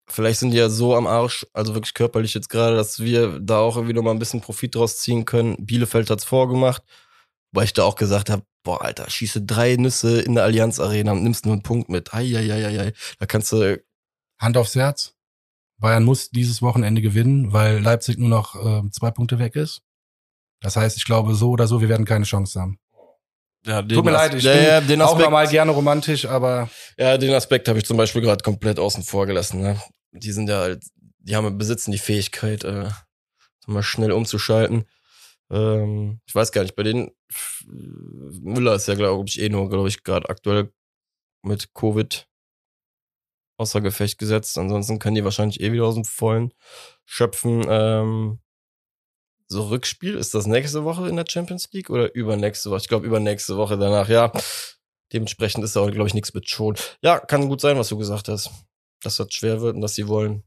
[0.09, 3.59] vielleicht sind die ja so am Arsch, also wirklich körperlich jetzt gerade, dass wir da
[3.59, 5.55] auch irgendwie nochmal ein bisschen Profit draus ziehen können.
[5.59, 6.83] Bielefeld hat's vorgemacht,
[7.51, 11.11] weil ich da auch gesagt habe, boah, Alter, schieße drei Nüsse in der Allianz Arena
[11.11, 12.13] und nimmst nur einen Punkt mit.
[12.13, 12.93] Eieieiei.
[13.19, 13.81] Da kannst du
[14.39, 15.15] Hand aufs Herz.
[15.77, 19.81] Bayern muss dieses Wochenende gewinnen, weil Leipzig nur noch äh, zwei Punkte weg ist.
[20.61, 22.79] Das heißt, ich glaube, so oder so, wir werden keine Chance haben.
[23.65, 26.69] Ja, Tut mir leid, ich ja, bin ja, den Aspekt, auch mal gerne romantisch, aber.
[26.97, 29.61] Ja, den Aspekt habe ich zum Beispiel gerade komplett außen vor gelassen.
[29.61, 29.81] Ne?
[30.11, 30.83] Die sind ja halt,
[31.19, 32.89] die haben besitzen die Fähigkeit, äh,
[33.67, 34.85] mal schnell umzuschalten.
[35.51, 37.11] Ähm, ich weiß gar nicht, bei denen,
[37.65, 40.71] Müller ist ja, glaube ich, eh nur, glaube ich, gerade aktuell
[41.43, 42.27] mit Covid
[43.57, 44.57] außer Gefecht gesetzt.
[44.57, 46.53] Ansonsten können die wahrscheinlich eh wieder aus dem Vollen
[47.05, 47.65] schöpfen.
[47.67, 48.39] Ähm,
[49.47, 52.81] so Rückspiel, ist das nächste Woche in der Champions League oder übernächste Woche?
[52.81, 54.31] Ich glaube übernächste Woche danach, ja.
[55.11, 56.75] Dementsprechend ist da auch, glaube ich, nichts mit schon.
[57.01, 58.51] Ja, kann gut sein, was du gesagt hast.
[59.01, 60.43] Dass das schwer wird und dass sie wollen.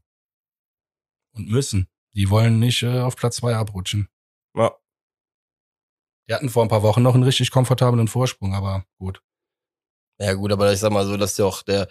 [1.35, 1.89] Und müssen.
[2.15, 4.07] Die wollen nicht äh, auf Platz zwei abrutschen.
[4.55, 4.73] Ja.
[6.29, 9.21] Die hatten vor ein paar Wochen noch einen richtig komfortablen Vorsprung, aber gut.
[10.19, 11.87] Ja, gut, aber ich sag mal so, dass ja auch der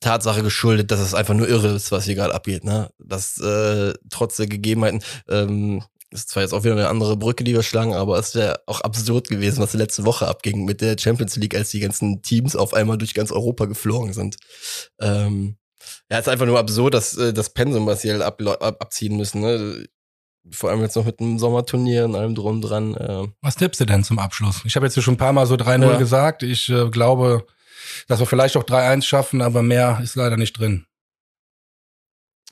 [0.00, 2.90] Tatsache geschuldet, dass es einfach nur irre ist, was hier gerade abgeht, ne?
[2.98, 7.54] Dass äh, trotz der Gegebenheiten, ähm, ist zwar jetzt auch wieder eine andere Brücke, die
[7.54, 11.36] wir schlagen, aber es wäre auch absurd gewesen, was letzte Woche abging mit der Champions
[11.36, 14.36] League, als die ganzen Teams auf einmal durch ganz Europa geflogen sind.
[15.00, 15.56] Ähm,
[16.10, 19.16] ja, ist einfach nur absurd, dass äh, das Pensum, was sie halt ab, ab, abziehen
[19.16, 19.40] müssen.
[19.40, 19.86] Ne?
[20.50, 22.94] Vor allem jetzt noch mit einem Sommerturnier und allem drum dran.
[22.94, 23.28] Äh.
[23.40, 24.62] Was tippst du denn zum Abschluss?
[24.64, 25.96] Ich habe jetzt schon ein paar Mal so 3-0 ja.
[25.96, 26.42] gesagt.
[26.42, 27.46] Ich äh, glaube,
[28.08, 30.86] dass wir vielleicht auch 3-1 schaffen, aber mehr ist leider nicht drin.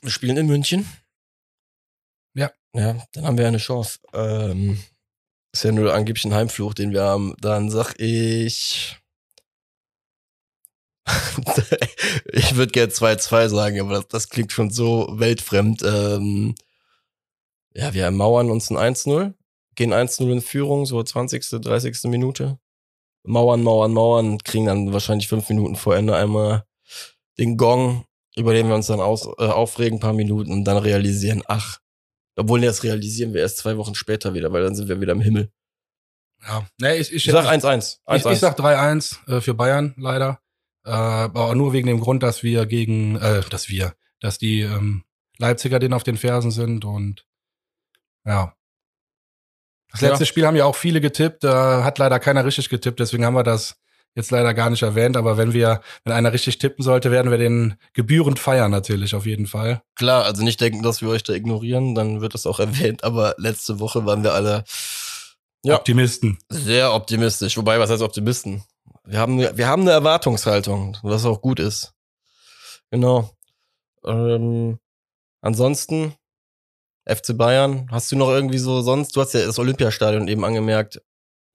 [0.01, 0.87] Wir spielen in München.
[2.33, 2.51] Ja.
[2.75, 3.99] Ja, dann haben wir eine Chance.
[4.13, 4.79] Ähm,
[5.53, 7.35] ist ja nur angeblich ein Heimfluch, den wir haben.
[7.39, 8.97] Dann sag ich
[12.31, 15.83] ich würde gerne 2-2 sagen, aber das, das, klingt schon so weltfremd.
[15.83, 16.55] Ähm,
[17.73, 19.33] ja, wir mauern uns ein 1-0,
[19.75, 22.03] gehen 1-0 in Führung, so 20., 30.
[22.05, 22.59] Minute.
[23.25, 26.65] Mauern, mauern, mauern, kriegen dann wahrscheinlich fünf Minuten vor Ende einmal
[27.39, 28.05] den Gong,
[28.35, 31.79] über den wir uns dann aus, äh, aufregen, paar Minuten und dann realisieren, ach,
[32.35, 35.21] obwohl das realisieren wir erst zwei Wochen später wieder, weil dann sind wir wieder im
[35.21, 35.51] Himmel.
[36.45, 37.99] Ja, nee, ich, ich, ich sag 1-1.
[38.15, 40.39] Ich, ich sag 3-1 äh, für Bayern, leider.
[40.85, 45.03] Äh, aber nur wegen dem Grund, dass wir gegen, äh, dass wir, dass die ähm,
[45.37, 47.25] Leipziger denen auf den Fersen sind und
[48.25, 48.53] ja.
[49.91, 50.25] Das letzte ja.
[50.25, 53.43] Spiel haben ja auch viele getippt, da hat leider keiner richtig getippt, deswegen haben wir
[53.43, 53.75] das
[54.15, 57.37] jetzt leider gar nicht erwähnt, aber wenn wir, wenn einer richtig tippen sollte, werden wir
[57.37, 59.81] den gebührend feiern natürlich, auf jeden Fall.
[59.95, 63.35] Klar, also nicht denken, dass wir euch da ignorieren, dann wird das auch erwähnt, aber
[63.37, 64.63] letzte Woche waren wir alle
[65.65, 66.37] ja, Optimisten.
[66.49, 67.55] Sehr optimistisch.
[67.55, 68.63] Wobei, was heißt Optimisten?
[69.05, 71.93] Wir haben, wir haben eine Erwartungshaltung, was auch gut ist.
[72.91, 73.31] Genau.
[74.05, 74.77] Ähm,
[75.41, 76.15] ansonsten,
[77.05, 81.01] FC Bayern, hast du noch irgendwie so sonst, du hast ja das Olympiastadion eben angemerkt,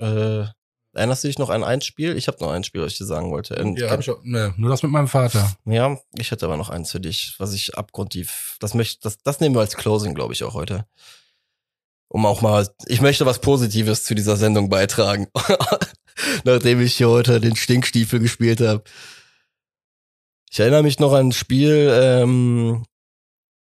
[0.01, 0.45] äh,
[0.93, 2.17] erinnerst du dich noch an ein Spiel?
[2.17, 3.55] Ich habe noch ein Spiel, was ich dir sagen wollte.
[3.77, 5.57] Ja, hab ich auch, ne, nur das mit meinem Vater.
[5.65, 9.41] Ja, ich hätte aber noch eins für dich, was ich abgrundtief, das möchte, das, das
[9.41, 10.87] nehmen wir als Closing, glaube ich, auch heute
[12.09, 15.29] um auch mal, ich möchte was Positives zu dieser Sendung beitragen,
[16.45, 18.83] nachdem ich hier heute den Stinkstiefel gespielt habe.
[20.51, 22.85] Ich erinnere mich noch an ein Spiel, ähm,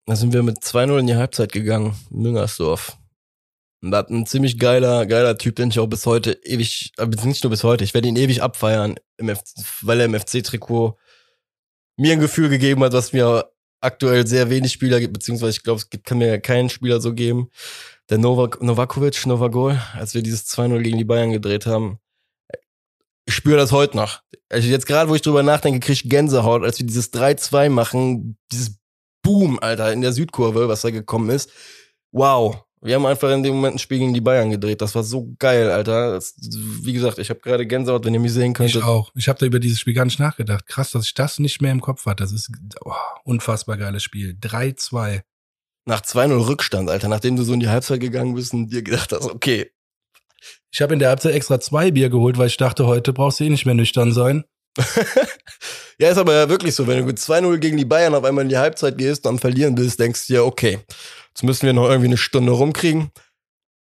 [0.09, 2.97] da sind wir mit 2-0 in die Halbzeit gegangen, Müngersdorf.
[3.83, 7.07] Und da hat ein ziemlich geiler, geiler Typ, den ich auch bis heute ewig, äh,
[7.07, 8.97] nicht nur bis heute, ich werde ihn ewig abfeiern,
[9.83, 10.99] weil er im FC-Trikot
[11.97, 15.79] mir ein Gefühl gegeben hat, was mir aktuell sehr wenig Spieler gibt, beziehungsweise ich glaube,
[15.79, 17.51] es gibt, kann mir keinen Spieler so geben
[18.09, 21.99] der Novak, Novakovic, Novagol, als wir dieses 2-0 gegen die Bayern gedreht haben.
[23.27, 24.23] Ich spüre das heute noch.
[24.49, 28.39] Also jetzt gerade, wo ich drüber nachdenke, kriege ich Gänsehaut, als wir dieses 3-2 machen,
[28.51, 28.79] dieses
[29.23, 31.51] Boom, Alter, in der Südkurve, was da gekommen ist.
[32.13, 32.65] Wow.
[32.81, 34.81] Wir haben einfach in dem Moment ein Spiel gegen die Bayern gedreht.
[34.81, 36.13] Das war so geil, Alter.
[36.13, 38.71] Das, wie gesagt, ich habe gerade Gänsehaut, wenn ihr mich sehen könnt.
[38.71, 39.11] Ich auch.
[39.17, 40.67] Ich habe da über dieses Spiel gar nicht nachgedacht.
[40.67, 42.23] Krass, dass ich das nicht mehr im Kopf hatte.
[42.23, 42.53] Das ist
[42.85, 42.93] oh,
[43.25, 44.39] unfassbar geiles Spiel.
[44.41, 45.23] 3-2
[45.89, 49.11] nach 2-0 Rückstand, Alter, nachdem du so in die Halbzeit gegangen bist und dir gedacht
[49.11, 49.73] hast, okay.
[50.71, 53.45] Ich habe in der Halbzeit extra zwei Bier geholt, weil ich dachte, heute brauchst du
[53.45, 54.45] eh nicht mehr nüchtern sein.
[55.99, 58.43] ja, ist aber ja wirklich so, wenn du mit 2-0 gegen die Bayern auf einmal
[58.43, 60.79] in die Halbzeit gehst und am Verlieren bist, denkst du dir, okay,
[61.29, 63.11] jetzt müssen wir noch irgendwie eine Stunde rumkriegen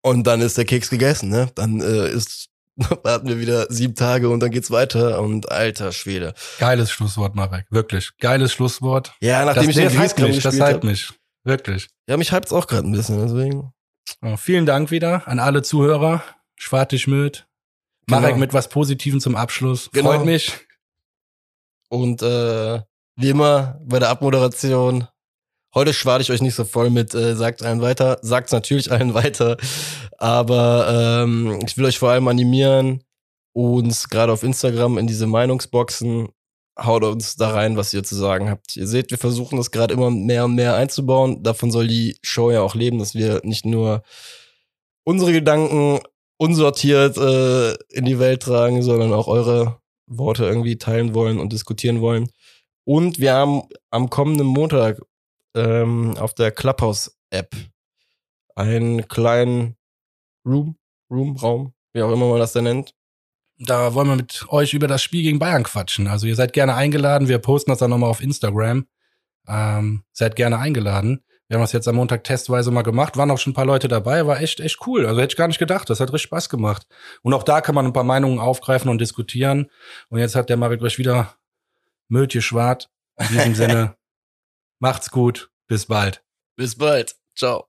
[0.02, 1.50] und dann ist der Keks gegessen, ne?
[1.56, 2.50] Dann äh, ist
[3.04, 6.34] warten wir wieder sieben Tage und dann geht's weiter und alter Schwede.
[6.60, 7.66] Geiles Schlusswort, Marek.
[7.72, 8.12] Wirklich.
[8.20, 9.14] Geiles Schlusswort.
[9.20, 11.12] Ja, nachdem das, ich den das hypt mich, das hypt mich.
[11.44, 11.88] Wirklich.
[12.08, 13.74] Ja, mich hypt's auch gerade ein bisschen, deswegen.
[14.24, 16.24] Ja, vielen Dank wieder an alle Zuhörer.
[16.56, 17.06] Schwartig.
[17.06, 17.32] Genau.
[18.08, 19.90] Marek mit was Positivem zum Abschluss.
[19.92, 20.12] Genau.
[20.12, 20.54] Freut mich.
[21.90, 22.82] Und äh,
[23.16, 25.08] wie immer bei der Abmoderation.
[25.74, 29.14] Heute schwade ich euch nicht so voll mit, äh, sagt allen weiter, sagt's natürlich allen
[29.16, 29.58] weiter.
[30.18, 33.04] Aber ähm, ich will euch vor allem animieren,
[33.54, 36.30] uns gerade auf Instagram in diese Meinungsboxen
[36.80, 38.76] haut uns da rein, was ihr zu sagen habt.
[38.76, 41.44] Ihr seht, wir versuchen das gerade immer mehr und mehr einzubauen.
[41.44, 44.04] Davon soll die Show ja auch leben, dass wir nicht nur
[45.04, 46.00] unsere Gedanken
[46.38, 52.02] unsortiert äh, in die Welt tragen, sondern auch eure Worte irgendwie teilen wollen und diskutieren
[52.02, 52.30] wollen.
[52.84, 55.02] Und wir haben am kommenden Montag
[55.56, 57.56] ähm, auf der Clubhouse-App
[58.56, 59.76] einen kleinen
[60.46, 60.78] Room,
[61.12, 62.94] Room, Raum, wie auch immer man das denn nennt.
[63.60, 66.08] Da wollen wir mit euch über das Spiel gegen Bayern quatschen.
[66.08, 67.28] Also ihr seid gerne eingeladen.
[67.28, 68.86] Wir posten das dann nochmal auf Instagram.
[69.48, 71.24] Ähm, seid gerne eingeladen.
[71.48, 73.16] Wir haben das jetzt am Montag testweise mal gemacht.
[73.16, 74.26] Waren auch schon ein paar Leute dabei.
[74.28, 75.06] War echt, echt cool.
[75.06, 75.90] Also hätte ich gar nicht gedacht.
[75.90, 76.88] Das hat richtig Spaß gemacht.
[77.22, 79.72] Und auch da kann man ein paar Meinungen aufgreifen und diskutieren.
[80.10, 81.36] Und jetzt hat der Marek euch wieder
[82.10, 82.90] Mötje Schwart.
[83.18, 83.96] In diesem Sinne,
[84.80, 85.50] macht's gut.
[85.68, 86.24] Bis bald.
[86.56, 87.16] Bis bald.
[87.36, 87.68] Ciao.